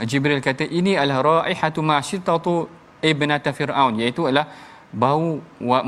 Jibril 0.09 0.41
kata 0.41 0.66
ini 0.66 0.97
adalah 0.97 1.45
raihatu 1.45 1.86
ma'syitatu 1.86 2.55
ibnata 3.11 3.51
fir'aun 3.59 3.93
iaitu 4.01 4.21
adalah 4.29 4.47
bau 5.03 5.25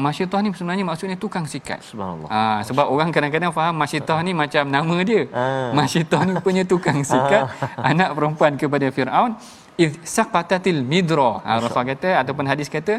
masyitah 0.05 0.39
ni 0.43 0.49
sebenarnya 0.59 0.85
maksudnya 0.89 1.17
tukang 1.23 1.45
sikat 1.53 1.79
subhanallah 1.89 2.29
ha, 2.33 2.41
sebab 2.67 2.85
orang 2.93 3.09
kadang-kadang 3.15 3.53
faham 3.57 3.75
masyitah 3.83 4.17
ni 4.27 4.31
macam 4.41 4.63
nama 4.75 4.95
dia 5.09 5.21
ha. 5.37 5.43
masyitah 5.79 6.21
ni 6.27 6.33
punya 6.47 6.63
tukang 6.73 6.99
sikat 7.11 7.43
ha. 7.47 7.67
anak 7.91 8.09
perempuan 8.17 8.59
kepada 8.61 8.87
fir'aun 8.97 9.31
iz 9.83 9.95
saqatatil 10.15 10.81
midra 10.91 11.31
ha, 11.45 11.59
rasul 11.63 11.87
kata 11.91 12.09
ataupun 12.21 12.45
hadis 12.51 12.67
kata 12.75 12.95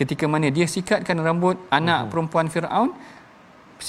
ketika 0.00 0.26
mana 0.32 0.50
dia 0.56 0.66
sikatkan 0.74 1.16
rambut 1.28 1.56
anak 1.78 1.98
uh-huh. 2.00 2.10
perempuan 2.10 2.48
fir'aun 2.54 2.90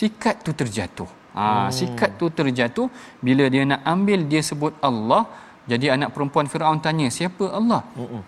sikat 0.02 0.46
tu 0.46 0.54
terjatuh 0.62 1.10
ha, 1.38 1.46
hmm. 1.46 1.70
sikat 1.80 2.12
tu 2.22 2.28
terjatuh 2.40 2.88
bila 3.26 3.46
dia 3.54 3.64
nak 3.72 3.82
ambil 3.94 4.20
dia 4.32 4.42
sebut 4.46 4.74
Allah 4.90 5.24
jadi 5.72 5.96
anak 5.96 6.12
perempuan 6.16 6.48
Firaun 6.52 6.80
tanya 6.86 7.08
siapa 7.08 7.48
Allah? 7.60 7.82
Uh-uh. 7.96 8.22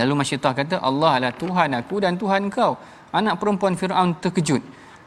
Lalu 0.00 0.12
Masyidah 0.20 0.52
kata 0.60 0.76
Allah 0.88 1.10
adalah 1.16 1.34
Tuhan 1.42 1.70
aku 1.80 1.96
dan 2.04 2.14
Tuhan 2.22 2.42
kau. 2.56 2.72
Anak 3.18 3.34
perempuan 3.40 3.74
Firaun 3.80 4.16
terkejut. 4.24 4.62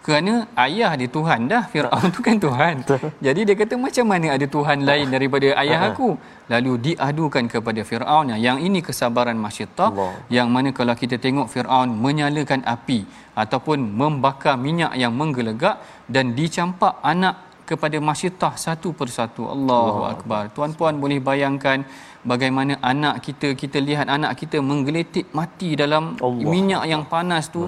Kerana 0.06 0.34
ayah 0.64 0.92
dia 1.00 1.10
Tuhan 1.16 1.50
dah. 1.52 1.64
Firaun 1.72 2.08
tu 2.16 2.22
kan 2.28 2.38
Tuhan. 2.46 2.76
Jadi 3.26 3.42
dia 3.48 3.56
kata 3.62 3.74
macam 3.86 4.06
mana 4.12 4.28
ada 4.38 4.46
Tuhan 4.56 4.86
lain 4.90 5.08
daripada 5.16 5.48
ayah 5.62 5.80
aku. 5.90 6.10
Lalu 6.54 6.72
diadukan 6.88 7.50
kepada 7.54 7.82
Firaun. 7.90 8.30
Yang 8.48 8.60
ini 8.68 8.80
kesabaran 8.86 9.34
Masyidah. 9.46 9.90
Yang 10.38 10.48
mana 10.56 10.70
kalau 10.80 10.94
kita 11.02 11.18
tengok 11.26 11.50
Firaun 11.54 11.90
menyalakan 12.06 12.62
api. 12.76 13.00
Ataupun 13.44 13.82
membakar 14.02 14.56
minyak 14.66 14.94
yang 14.94 15.14
menggelegak. 15.18 15.82
Dan 16.06 16.38
dicampak 16.38 17.02
anak 17.02 17.36
kepada 17.66 17.98
Masyidah 17.98 18.54
satu 18.66 18.94
persatu. 19.00 19.50
Allahu 19.56 20.06
Akbar. 20.14 20.54
Tuan-puan 20.54 21.02
boleh 21.02 21.18
bayangkan 21.18 21.82
bagaimana 22.32 22.74
anak 22.92 23.16
kita 23.26 23.48
kita 23.62 23.78
lihat 23.88 24.08
anak 24.16 24.32
kita 24.42 24.58
menggeletik 24.70 25.26
mati 25.40 25.70
dalam 25.82 26.04
Allah. 26.28 26.50
minyak 26.54 26.84
yang 26.92 27.04
panas 27.14 27.48
tu 27.54 27.62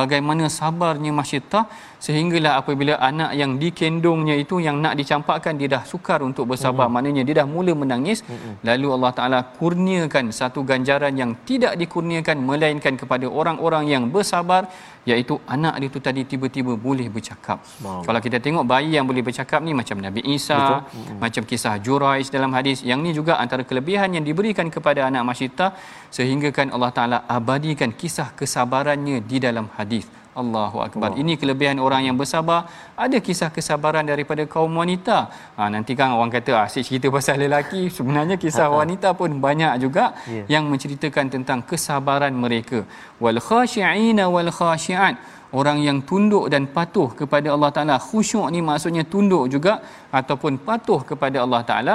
bagaimana 0.00 0.44
sabarnya 0.58 1.12
masyitah 1.20 1.64
sehinggalah 2.06 2.52
apabila 2.60 2.94
anak 3.10 3.30
yang 3.40 3.52
dikendongnya 3.62 4.34
itu 4.42 4.56
yang 4.66 4.76
nak 4.84 4.94
dicampakkan 5.00 5.54
dia 5.60 5.68
dah 5.74 5.82
sukar 5.92 6.20
untuk 6.28 6.44
bersabar 6.50 6.86
hmm. 6.86 6.94
maknanya 6.96 7.22
dia 7.28 7.34
dah 7.40 7.48
mula 7.54 7.72
menangis 7.82 8.20
hmm. 8.24 8.54
lalu 8.68 8.88
Allah 8.96 9.12
Taala 9.18 9.40
kurniakan 9.60 10.32
satu 10.40 10.62
ganjaran 10.70 11.14
yang 11.22 11.32
tidak 11.48 11.74
dikurniakan 11.80 12.38
melainkan 12.50 12.96
kepada 13.02 13.28
orang-orang 13.40 13.84
yang 13.94 14.04
bersabar 14.14 14.62
iaitu 15.08 15.34
anak 15.54 15.74
dia 15.80 15.88
tu 15.96 16.00
tadi 16.06 16.22
tiba-tiba 16.32 16.72
boleh 16.86 17.06
bercakap. 17.16 17.58
Wow. 17.84 18.02
Kalau 18.06 18.20
kita 18.26 18.38
tengok 18.44 18.64
bayi 18.72 18.90
yang 18.96 19.06
boleh 19.10 19.22
bercakap 19.28 19.60
ni 19.66 19.72
macam 19.80 19.96
Nabi 20.06 20.20
Isa, 20.36 20.60
hmm. 20.84 21.18
macam 21.24 21.42
kisah 21.50 21.74
Jurais 21.84 22.28
dalam 22.36 22.52
hadis, 22.58 22.84
yang 22.90 23.00
ni 23.06 23.12
juga 23.16 23.40
antara 23.44 23.62
kelebihan 23.70 24.12
yang 24.16 24.24
diberikan 24.28 24.68
kepada 24.76 25.08
anak 25.08 25.24
masyita 25.30 25.66
sehingga 26.16 26.50
kan 26.58 26.68
Allah 26.74 26.92
Taala 26.98 27.18
abadikan 27.38 27.92
kisah 28.00 28.28
kesabarannya 28.40 29.18
di 29.30 29.38
dalam 29.46 29.68
hadis. 29.78 30.04
Allahu 30.42 30.78
akbar. 30.86 31.08
Allah. 31.10 31.20
Ini 31.22 31.32
kelebihan 31.40 31.78
orang 31.86 32.02
yang 32.08 32.16
bersabar. 32.20 32.60
Ada 33.04 33.18
kisah 33.26 33.50
kesabaran 33.56 34.04
daripada 34.12 34.42
kaum 34.54 34.72
wanita. 34.82 35.16
Ha, 35.56 35.62
nanti 35.74 35.92
kan 36.00 36.14
orang 36.18 36.30
kata 36.36 36.52
asyik 36.64 36.84
cerita 36.88 37.06
pasal 37.16 37.36
lelaki, 37.44 37.82
sebenarnya 37.96 38.36
kisah 38.44 38.68
wanita 38.80 39.08
pun 39.20 39.30
banyak 39.46 39.72
juga 39.84 40.04
yeah. 40.34 40.46
yang 40.54 40.64
menceritakan 40.72 41.26
tentang 41.34 41.60
kesabaran 41.70 42.34
mereka. 42.44 42.80
Wal 43.24 43.40
khashi'ina 43.48 44.26
wal 44.36 44.52
khashi'at. 44.60 45.16
Orang 45.58 45.78
yang 45.84 45.98
tunduk 46.08 46.44
dan 46.52 46.62
patuh 46.76 47.08
kepada 47.20 47.48
Allah 47.54 47.70
Taala. 47.76 47.96
Khusyuk 48.06 48.46
ni 48.54 48.60
maksudnya 48.70 49.02
tunduk 49.12 49.44
juga 49.54 49.74
ataupun 50.18 50.60
patuh 50.66 51.00
kepada 51.10 51.36
Allah 51.44 51.60
Taala. 51.68 51.94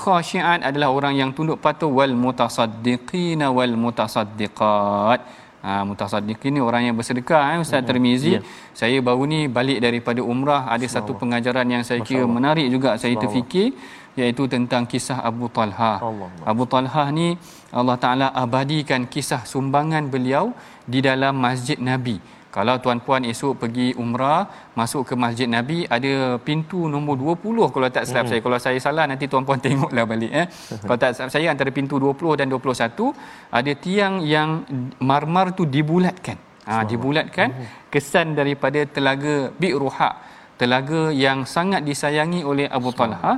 Khashi'at 0.00 0.60
adalah 0.68 0.88
orang 0.96 1.14
yang 1.20 1.30
tunduk 1.36 1.58
patuh 1.64 1.90
wal 1.98 2.14
mutasaddiqina 2.24 3.46
wal 3.56 3.74
mutasaddiqat. 3.84 5.20
Ha, 5.60 5.84
mutasaddiq 5.84 6.40
ini 6.48 6.56
orang 6.56 6.88
yang 6.88 6.96
bersedekah 6.96 7.52
eh, 7.52 7.60
Ustaz 7.60 7.84
Termizi. 7.84 8.40
Yeah. 8.40 8.44
Saya 8.72 8.98
baru 9.04 9.28
ni 9.28 9.44
balik 9.44 9.84
daripada 9.84 10.24
umrah 10.24 10.64
ada 10.64 10.80
Masya 10.80 11.04
satu 11.04 11.12
pengajaran 11.20 11.68
yang 11.68 11.82
saya 11.84 12.00
kira 12.00 12.24
menarik 12.24 12.64
juga 12.72 12.96
saya 12.96 13.12
terfikir 13.20 13.76
iaitu 14.16 14.48
tentang 14.48 14.88
kisah 14.88 15.20
Abu 15.20 15.52
Talha. 15.52 16.00
Allah. 16.00 16.28
Abu 16.48 16.64
Talha 16.64 17.04
ni 17.12 17.36
Allah 17.70 17.96
Taala 18.00 18.26
abadikan 18.32 19.04
kisah 19.04 19.44
sumbangan 19.44 20.08
beliau 20.08 20.56
di 20.88 21.04
dalam 21.04 21.36
Masjid 21.36 21.76
Nabi. 21.76 22.39
Kalau 22.50 22.74
tuan-puan 22.82 23.22
esok 23.30 23.62
pergi 23.62 23.94
umrah, 24.02 24.72
masuk 24.74 25.02
ke 25.08 25.14
Masjid 25.14 25.46
Nabi, 25.46 25.86
ada 25.96 26.34
pintu 26.42 26.90
nombor 26.90 27.14
20 27.38 27.70
kalau 27.74 27.88
tak 27.96 28.04
silap 28.10 28.26
hmm. 28.26 28.30
saya. 28.34 28.40
Kalau 28.42 28.58
saya 28.58 28.78
salah 28.82 29.04
nanti 29.06 29.30
tuan-puan 29.30 29.62
tengoklah 29.64 30.04
balik 30.12 30.32
eh. 30.34 30.46
kalau 30.86 30.98
tak 30.98 31.14
silap 31.14 31.30
saya 31.30 31.46
antara 31.54 31.70
pintu 31.70 32.02
20 32.02 32.40
dan 32.42 32.46
21 32.50 33.54
ada 33.58 33.72
tiang 33.78 34.14
yang 34.34 34.66
marmar 34.98 35.54
tu 35.54 35.62
dibulatkan. 35.76 36.38
Ha, 36.70 36.84
dibulatkan 36.86 37.48
hmm. 37.50 37.66
kesan 37.90 38.36
daripada 38.38 38.82
telaga 38.86 39.50
Bi'ruha 39.58 40.29
telaga 40.60 41.02
yang 41.24 41.38
sangat 41.54 41.82
disayangi 41.88 42.40
oleh 42.50 42.66
Abu 42.78 42.90
Talha 42.98 43.32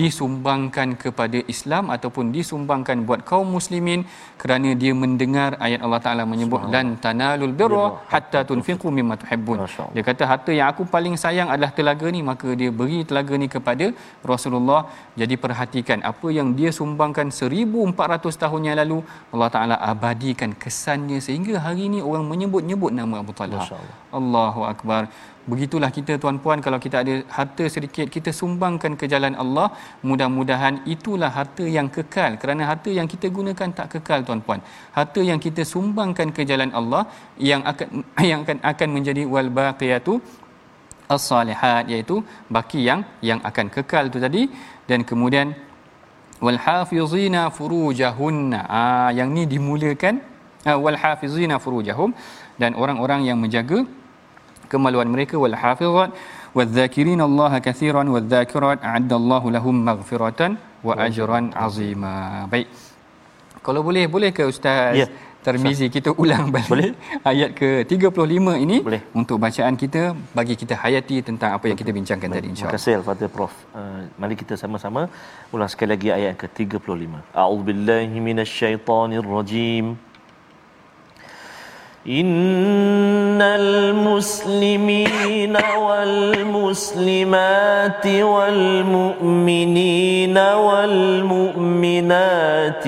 disumbangkan 0.00 0.88
kepada 1.02 1.38
Islam 1.54 1.84
ataupun 1.96 2.34
disumbangkan 2.36 3.06
buat 3.08 3.20
kaum 3.30 3.48
muslimin 3.56 4.00
kerana 4.42 4.70
dia 4.82 4.92
mendengar 5.02 5.50
ayat 5.66 5.80
Allah 5.86 6.00
Taala 6.06 6.24
menyebut 6.32 6.62
lan 6.74 6.86
tanalul 7.04 7.54
birra 7.60 7.86
hatta 8.12 8.40
tunfiqu 8.50 8.88
mimma 8.98 9.16
tuhibbun. 9.22 9.58
Dia 9.94 10.02
kata 10.08 10.24
harta 10.30 10.50
yang 10.58 10.68
aku 10.72 10.84
paling 10.94 11.16
sayang 11.24 11.48
adalah 11.54 11.70
telaga 11.78 12.08
ni 12.16 12.22
maka 12.30 12.48
dia 12.62 12.70
beri 12.80 13.00
telaga 13.10 13.34
ni 13.42 13.48
kepada 13.56 13.88
Rasulullah. 14.32 14.80
Jadi 15.20 15.34
perhatikan 15.44 16.00
apa 16.12 16.28
yang 16.38 16.50
dia 16.58 16.72
sumbangkan 16.80 17.30
1400 17.30 18.42
tahun 18.44 18.60
yang 18.68 18.78
lalu 18.82 18.98
Allah 19.34 19.50
Taala 19.56 19.76
abadikan 19.92 20.50
kesannya 20.64 21.20
sehingga 21.28 21.54
hari 21.66 21.82
ini 21.90 22.00
orang 22.10 22.26
menyebut-nyebut 22.32 22.92
nama 23.00 23.22
Abu 23.22 23.34
Talha. 23.40 23.62
Allahu 24.20 24.62
akbar. 24.72 25.02
Begitulah 25.52 25.90
kita 25.96 26.12
tuan-puan 26.22 26.58
kalau 26.64 26.78
kita 26.84 26.96
ada 27.04 27.14
harta 27.36 27.64
sedikit 27.74 28.06
kita 28.14 28.30
sumbangkan 28.40 28.92
ke 29.00 29.04
jalan 29.12 29.34
Allah. 29.42 29.66
Mudah-mudahan 30.08 30.74
itulah 30.94 31.28
harta 31.38 31.64
yang 31.76 31.88
kekal. 31.96 32.40
Kerana 32.42 32.62
harta 32.70 32.88
yang 32.98 33.08
kita 33.12 33.28
gunakan 33.38 33.68
tak 33.78 33.88
kekal 33.94 34.24
tuan-puan. 34.28 34.60
Harta 34.96 35.20
yang 35.30 35.40
kita 35.46 35.62
sumbangkan 35.72 36.32
ke 36.36 36.48
jalan 36.50 36.72
Allah 36.80 37.02
yang 37.50 37.60
akan 37.72 37.88
yang 38.30 38.40
akan 38.44 38.58
akan 38.72 38.88
menjadi 38.96 39.22
wal 39.34 39.50
baqiyatu 39.58 40.14
as-salihat 41.14 41.92
iaitu 41.92 42.16
baki 42.56 42.80
yang 42.88 43.04
yang 43.30 43.40
akan 43.50 43.68
kekal 43.74 44.08
tu 44.14 44.20
tadi. 44.26 44.48
Dan 44.88 45.04
kemudian 45.10 45.52
wal 46.40 46.60
hafizina 46.66 47.42
furujahunna. 47.58 48.62
Ah 48.80 49.10
yang 49.18 49.28
ni 49.36 49.44
dimulakan 49.44 50.24
ah, 50.64 50.78
wal 50.80 50.96
hafizina 51.04 51.60
furujahum. 51.66 52.16
Dan 52.56 52.72
orang-orang 52.80 53.28
yang 53.28 53.36
menjaga 53.44 53.84
kemaluan 54.72 55.08
mereka 55.14 55.34
wal 55.42 55.56
hafizat 55.62 56.10
wadh-dhakirin 56.58 57.20
Allah 57.28 57.52
katsiran 57.66 58.08
wadh-dhakirat 58.14 58.78
a'addallahu 58.88 59.52
lahum 59.56 59.76
maghfiratan 59.88 60.52
wa 60.86 60.94
ajran 61.06 61.44
azima. 61.66 62.16
Baik. 62.54 62.68
Kalau 63.66 63.80
boleh 63.88 64.04
boleh 64.14 64.30
ke 64.38 64.44
ustaz 64.54 65.00
ya. 65.02 65.08
Termizi 65.44 65.86
kita 65.96 66.10
ulang 66.22 66.46
balik 66.54 66.70
boleh? 66.72 66.90
ayat 67.30 67.50
ke-35 67.58 68.46
ini 68.64 68.76
boleh. 68.86 69.00
untuk 69.20 69.36
bacaan 69.44 69.74
kita 69.82 70.02
bagi 70.38 70.54
kita 70.60 70.74
hayati 70.82 71.16
tentang 71.28 71.50
apa 71.56 71.64
yang 71.68 71.78
kita 71.80 71.92
bincangkan 71.98 72.28
Baik. 72.32 72.36
tadi 72.40 72.46
insya-Allah. 72.52 72.80
Terima 72.80 72.84
kasih 72.84 72.92
al-Fatih 73.00 73.28
Prof. 73.34 73.52
Uh, 73.80 74.00
mari 74.20 74.34
kita 74.42 74.56
sama-sama 74.62 75.02
ulang 75.54 75.68
sekali 75.72 75.90
lagi 75.94 76.08
ayat 76.16 76.34
ke-35. 76.40 77.12
A'udzubillahi 77.42 78.16
minasyaitonirrajim. 78.28 79.28
rajim. 79.36 80.13
إن 82.08 83.42
المسلمين 83.42 85.08
والمسلمات 85.78 87.26
والمؤمنين 88.06 89.58
والمؤمنات 90.38 91.68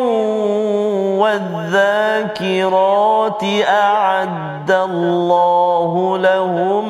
والذاكرات 2.38 3.44
أعد 3.70 4.72
الله 4.72 6.18
لهم 6.18 6.88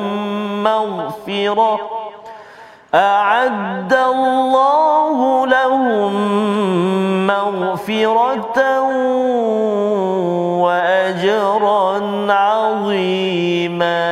مغفرة 0.62 2.07
أعد 2.93 3.93
الله 3.93 5.47
لهم 5.47 6.13
مغفرة 7.27 7.53
مغفرة 7.73 8.59
وأجرا 10.63 11.89
عظيما 12.31 14.05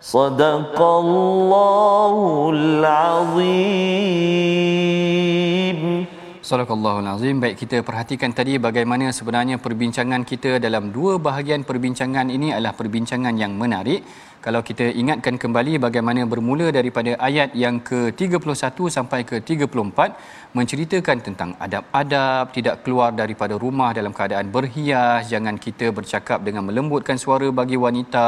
صدق 0.00 0.78
الله 0.82 2.16
العظيم 2.54 4.36
Sadaqallahul 6.46 7.10
Azim. 7.10 7.42
Baik 7.42 7.58
kita 7.58 7.82
perhatikan 7.82 8.30
tadi 8.30 8.54
bagaimana 8.54 9.10
sebenarnya 9.10 9.58
perbincangan 9.58 10.22
kita 10.22 10.62
dalam 10.62 10.94
dua 10.94 11.18
bahagian 11.18 11.66
perbincangan 11.66 12.30
ini 12.30 12.54
adalah 12.54 12.70
perbincangan 12.70 13.34
yang 13.34 13.58
menarik 13.58 14.06
kalau 14.45 14.61
kita 14.69 14.85
ingatkan 15.01 15.35
kembali 15.41 15.73
bagaimana 15.85 16.21
bermula 16.31 16.67
daripada 16.77 17.11
ayat 17.27 17.49
yang 17.63 17.75
ke-31 17.89 18.77
sampai 18.95 19.19
ke-34 19.29 19.99
menceritakan 20.57 21.17
tentang 21.27 21.49
adab-adab 21.65 22.49
tidak 22.55 22.75
keluar 22.83 23.09
daripada 23.21 23.55
rumah 23.63 23.89
dalam 23.97 24.13
keadaan 24.17 24.49
berhias 24.55 25.29
jangan 25.33 25.55
kita 25.65 25.93
bercakap 25.97 26.41
dengan 26.47 26.65
melembutkan 26.69 27.21
suara 27.23 27.47
bagi 27.59 27.77
wanita 27.85 28.25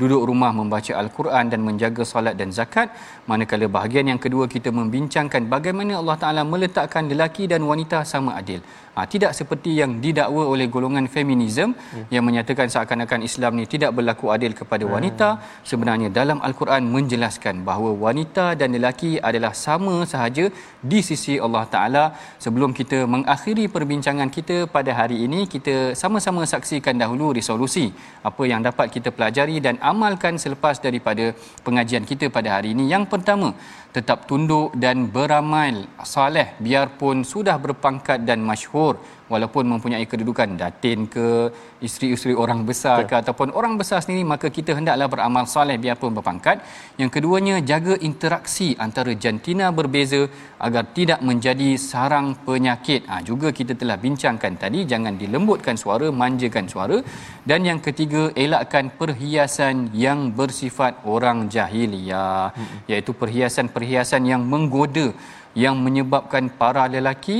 duduk 0.00 0.22
rumah 0.30 0.50
membaca 0.60 0.92
al-Quran 1.02 1.46
dan 1.52 1.62
menjaga 1.68 2.02
solat 2.12 2.34
dan 2.40 2.50
zakat. 2.58 2.90
Manakala 3.30 3.70
bahagian 3.76 4.10
yang 4.12 4.20
kedua 4.24 4.50
kita 4.54 4.74
membincangkan 4.80 5.46
bagaimana 5.54 6.02
Allah 6.02 6.16
Taala 6.22 6.42
meletakkan 6.54 7.06
lelaki 7.12 7.46
dan 7.46 7.62
wanita 7.70 8.02
sama 8.12 8.34
adil 8.40 8.60
ha, 8.96 9.06
tidak 9.12 9.32
seperti 9.38 9.70
yang 9.80 9.92
didakwa 10.04 10.42
oleh 10.52 10.66
golongan 10.74 11.06
feminisme 11.14 11.72
hmm. 11.74 12.06
yang 12.14 12.24
menyatakan 12.28 12.68
seakan-akan 12.74 13.20
Islam 13.28 13.52
ni 13.60 13.64
tidak 13.74 13.90
berlaku 13.96 14.26
adil 14.34 14.52
kepada 14.60 14.84
wanita 14.94 15.28
hmm. 15.36 15.42
sebenarnya 15.70 16.08
dalam 16.18 16.38
al-Quran 16.48 16.84
menjelaskan 16.96 17.64
bahawa 17.68 17.90
wanita 18.04 18.46
dan 18.60 18.70
lelaki 18.76 19.12
adalah 19.28 19.52
sama 19.64 19.96
sahaja 20.12 20.46
di 20.92 21.00
sisi 21.08 21.36
Allah 21.46 21.64
Taala 21.74 22.04
sebelum 22.44 22.72
kita 22.80 23.00
mengakhiri 23.14 23.66
perbincangan 23.76 24.30
kita 24.36 24.58
pada 24.76 24.92
hari 25.00 25.18
ini 25.26 25.40
kita 25.54 25.76
sama-sama 26.02 26.42
saksikan 26.54 26.96
dahulu 27.02 27.28
resolusi 27.38 27.86
apa 28.30 28.42
yang 28.52 28.60
dapat 28.68 28.86
kita 28.96 29.08
pelajari 29.16 29.56
dan 29.66 29.76
amalkan 29.92 30.36
selepas 30.44 30.76
daripada 30.86 31.24
pengajian 31.66 32.04
kita 32.10 32.28
pada 32.36 32.48
hari 32.56 32.70
ini 32.76 32.86
yang 32.94 33.04
pertama 33.12 33.50
tetap 33.92 34.24
tunduk 34.24 34.72
dan 34.72 35.12
beramal 35.12 35.84
soleh 36.00 36.56
biarpun 36.64 37.22
sudah 37.22 37.60
berpangkat 37.60 38.24
dan 38.24 38.40
masyhur 38.40 38.96
walaupun 39.32 39.64
mempunyai 39.72 40.06
kedudukan 40.12 40.50
datin 40.62 41.08
ke 41.14 41.28
isteri-isteri 41.86 42.34
orang 42.44 42.60
besar 42.68 42.98
ke 43.10 43.14
ataupun 43.22 43.48
orang 43.58 43.74
besar 43.80 43.98
sendiri 44.04 44.22
maka 44.32 44.46
kita 44.56 44.72
hendaklah 44.78 45.08
beramal 45.14 45.44
soleh 45.54 45.76
biarpun 45.84 46.12
berpangkat. 46.18 46.56
Yang 47.00 47.10
keduanya 47.16 47.56
jaga 47.70 47.94
interaksi 48.08 48.68
antara 48.86 49.12
jantina 49.24 49.66
berbeza 49.78 50.20
agar 50.66 50.84
tidak 50.98 51.20
menjadi 51.28 51.70
sarang 51.90 52.28
penyakit. 52.48 53.02
Ha, 53.10 53.24
juga 53.30 53.50
kita 53.58 53.74
telah 53.80 53.98
bincangkan 54.04 54.54
tadi 54.62 54.80
jangan 54.92 55.16
dilembutkan 55.22 55.76
suara 55.84 56.08
manjakan 56.22 56.66
suara. 56.74 56.98
Dan 57.50 57.60
yang 57.68 57.80
ketiga 57.86 58.22
elakkan 58.44 58.86
perhiasan 59.00 59.76
yang 60.04 60.20
bersifat 60.40 61.02
orang 61.14 61.38
jahiliyah 61.54 62.54
hmm. 62.54 62.76
iaitu 62.92 63.12
perhiasan-perhiasan 63.22 64.22
yang 64.32 64.42
menggoda 64.52 65.08
yang 65.62 65.76
menyebabkan 65.84 66.44
para 66.60 66.84
lelaki 66.94 67.38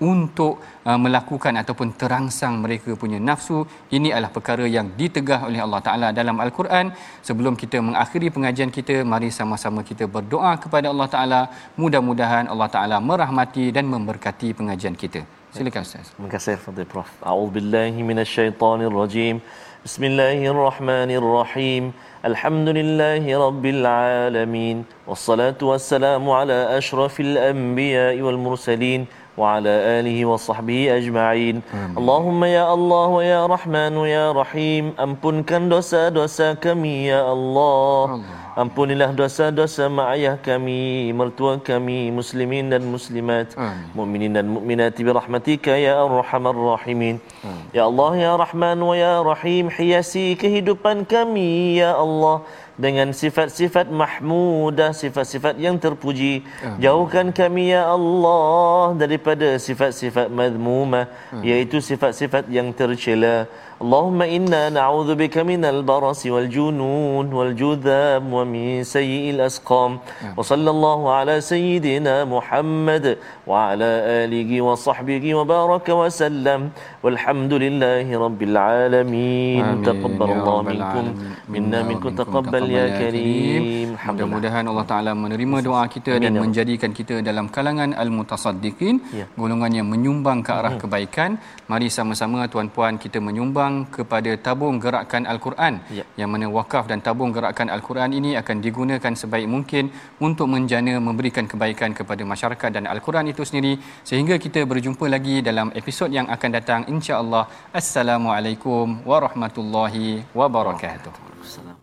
untuk 0.00 0.52
uh, 0.88 0.98
melakukan 1.04 1.54
ataupun 1.62 1.88
terangsang 2.00 2.54
mereka 2.64 2.90
punya 3.02 3.18
nafsu 3.28 3.58
ini 3.96 4.08
adalah 4.14 4.32
perkara 4.36 4.64
yang 4.76 4.86
ditegah 5.00 5.40
oleh 5.48 5.60
Allah 5.66 5.80
Taala 5.86 6.08
dalam 6.20 6.36
al-Quran. 6.44 6.86
Sebelum 7.28 7.54
kita 7.62 7.78
mengakhiri 7.88 8.28
pengajian 8.36 8.70
kita 8.78 8.96
mari 9.12 9.28
sama-sama 9.40 9.80
kita 9.90 10.04
berdoa 10.16 10.52
kepada 10.64 10.86
Allah 10.92 11.08
Taala. 11.14 11.40
Mudah-mudahan 11.82 12.44
Allah 12.52 12.70
Taala 12.76 12.96
merahmati 13.10 13.66
dan 13.76 13.84
memberkati 13.94 14.48
pengajian 14.60 14.96
kita. 15.02 15.22
Silakan 15.54 15.82
ustaz. 15.86 16.06
Terima 16.14 16.30
kasih 16.34 16.54
fadil 16.64 16.88
prof. 16.92 17.10
A'udzubillahi 17.30 17.98
minasyaitonirrajim 18.10 19.36
bismillahirrahmanirrahim. 19.84 21.84
Alhamdulillahi 22.28 23.36
rabbil 23.42 23.84
alamin. 23.90 24.76
Wassalatu 25.10 25.68
wassalamu 25.70 26.34
ala 26.38 26.58
asyrafil 26.78 27.34
anbiya'i 27.50 28.18
wal 28.26 28.40
mursalin 28.46 29.00
وعلى 29.37 29.73
آله 29.99 30.17
وصحبه 30.25 30.95
أجمعين 30.97 31.55
Amin. 31.59 31.99
اللهم 31.99 32.41
يا 32.47 32.65
الله 32.71 33.07
ويا 33.19 33.41
رحمن 33.51 33.95
يا 34.07 34.31
رحيم 34.31 34.95
ampunkan 34.95 35.67
dosa-dosa 35.67 36.55
kami 36.55 37.11
ya 37.11 37.19
Allah, 37.19 38.23
Allah. 38.23 38.43
Ampunilah 38.55 39.11
dosa-dosa 39.11 39.91
mak 39.91 40.15
ayah 40.15 40.39
kami, 40.39 41.11
mertua 41.11 41.59
kami, 41.59 42.07
muslimin 42.15 42.71
dan 42.71 42.87
muslimat, 42.87 43.51
mukminin 43.91 44.31
dan 44.31 44.47
mukminat 44.47 44.95
bi 44.95 45.11
rahmatika 45.11 45.75
ya 45.75 45.99
arhamar 45.99 46.55
rahimin. 46.55 47.19
Amin. 47.43 47.75
Ya 47.75 47.83
Allah 47.83 48.11
ya 48.15 48.31
Rahman 48.39 48.79
wa 48.79 48.95
ya 48.95 49.19
Rahim, 49.19 49.67
hiasi 49.67 50.39
kehidupan 50.39 51.03
kami 51.03 51.83
ya 51.83 51.99
Allah 51.99 52.47
dengan 52.80 53.12
sifat-sifat 53.12 53.92
mahmudah, 53.92 54.96
sifat-sifat 54.96 55.60
yang 55.60 55.76
terpuji. 55.76 56.48
Amin. 56.64 56.80
Jauhkan 56.80 57.26
kami 57.40 57.76
ya 57.76 57.82
Allah 57.96 58.96
daripada 58.96 59.60
sifat-sifat 59.60 60.32
madmumah, 60.32 61.06
iaitu 61.44 61.84
sifat-sifat 61.84 62.48
yang 62.48 62.72
tercela. 62.72 63.44
اللهم 63.83 64.19
إنا 64.21 64.63
نعوذ 64.69 65.09
بك 65.21 65.35
من 65.51 65.61
البرص 65.73 66.21
والجنون 66.33 67.25
والجذام 67.37 68.23
ومن 68.37 68.83
سيء 68.83 69.25
الأسقام 69.35 69.91
وصلى 70.37 70.69
الله 70.75 70.99
على 71.17 71.35
سيدنا 71.51 72.15
محمد 72.35 73.05
وعلى 73.49 73.89
آله 74.23 74.51
وصحبه 74.67 75.23
وبارك 75.39 75.87
وسلم 76.01 76.61
والحمد 77.03 77.53
لله 77.63 78.05
رب 78.25 78.41
العالمين 78.49 79.65
تقبل 79.89 80.29
الله 80.37 80.57
منكم 80.71 81.05
منا 81.53 81.79
منكم 81.89 82.09
تقبل 82.21 82.63
يا 82.77 82.85
كريم 82.99 83.65
mudah-mudahan 84.07 84.63
Allah 84.71 84.85
Taala 84.91 85.11
menerima 85.23 85.57
doa 85.67 85.83
kita 85.95 86.13
dan 86.23 86.31
ya 86.37 86.41
menjadikan 86.43 86.91
kita 86.99 87.15
dalam 87.29 87.45
kalangan 87.55 87.91
al-mutasaddiqin 88.03 88.95
ya. 89.19 89.25
golongan 89.41 89.71
yang 89.79 89.87
menyumbang 89.93 90.39
ke 90.47 90.51
arah 90.59 90.73
hmm. 90.73 90.81
kebaikan 90.83 91.31
mari 91.71 91.87
sama-sama 91.97 92.47
tuan-puan 92.53 92.95
kita 93.03 93.19
menyumbang 93.27 93.68
menyumbang 93.70 93.90
kepada 93.96 94.30
tabung 94.46 94.76
gerakan 94.84 95.22
Al-Quran. 95.32 95.74
Ya. 95.96 96.04
yang 96.20 96.30
mana 96.32 96.46
wakaf 96.58 96.84
dan 96.90 96.98
tabung 97.06 97.30
gerakan 97.36 97.68
Al-Quran 97.74 98.10
ini 98.18 98.30
akan 98.40 98.56
digunakan 98.66 99.12
sebaik 99.22 99.48
mungkin 99.54 99.84
untuk 100.26 100.46
menjana 100.54 100.94
memberikan 101.08 101.46
kebaikan 101.52 101.90
kepada 101.98 102.22
masyarakat 102.32 102.70
dan 102.76 102.84
Al-Quran 102.92 103.30
itu 103.32 103.42
sendiri. 103.48 103.72
Sehingga 104.08 104.36
kita 104.44 104.60
berjumpa 104.70 105.06
lagi 105.14 105.36
dalam 105.48 105.70
episod 105.80 106.10
yang 106.18 106.26
akan 106.36 106.50
datang 106.58 106.80
insya-Allah. 106.94 107.44
Assalamualaikum 107.80 108.86
warahmatullahi 109.10 110.26
wabarakatuh 110.40 111.79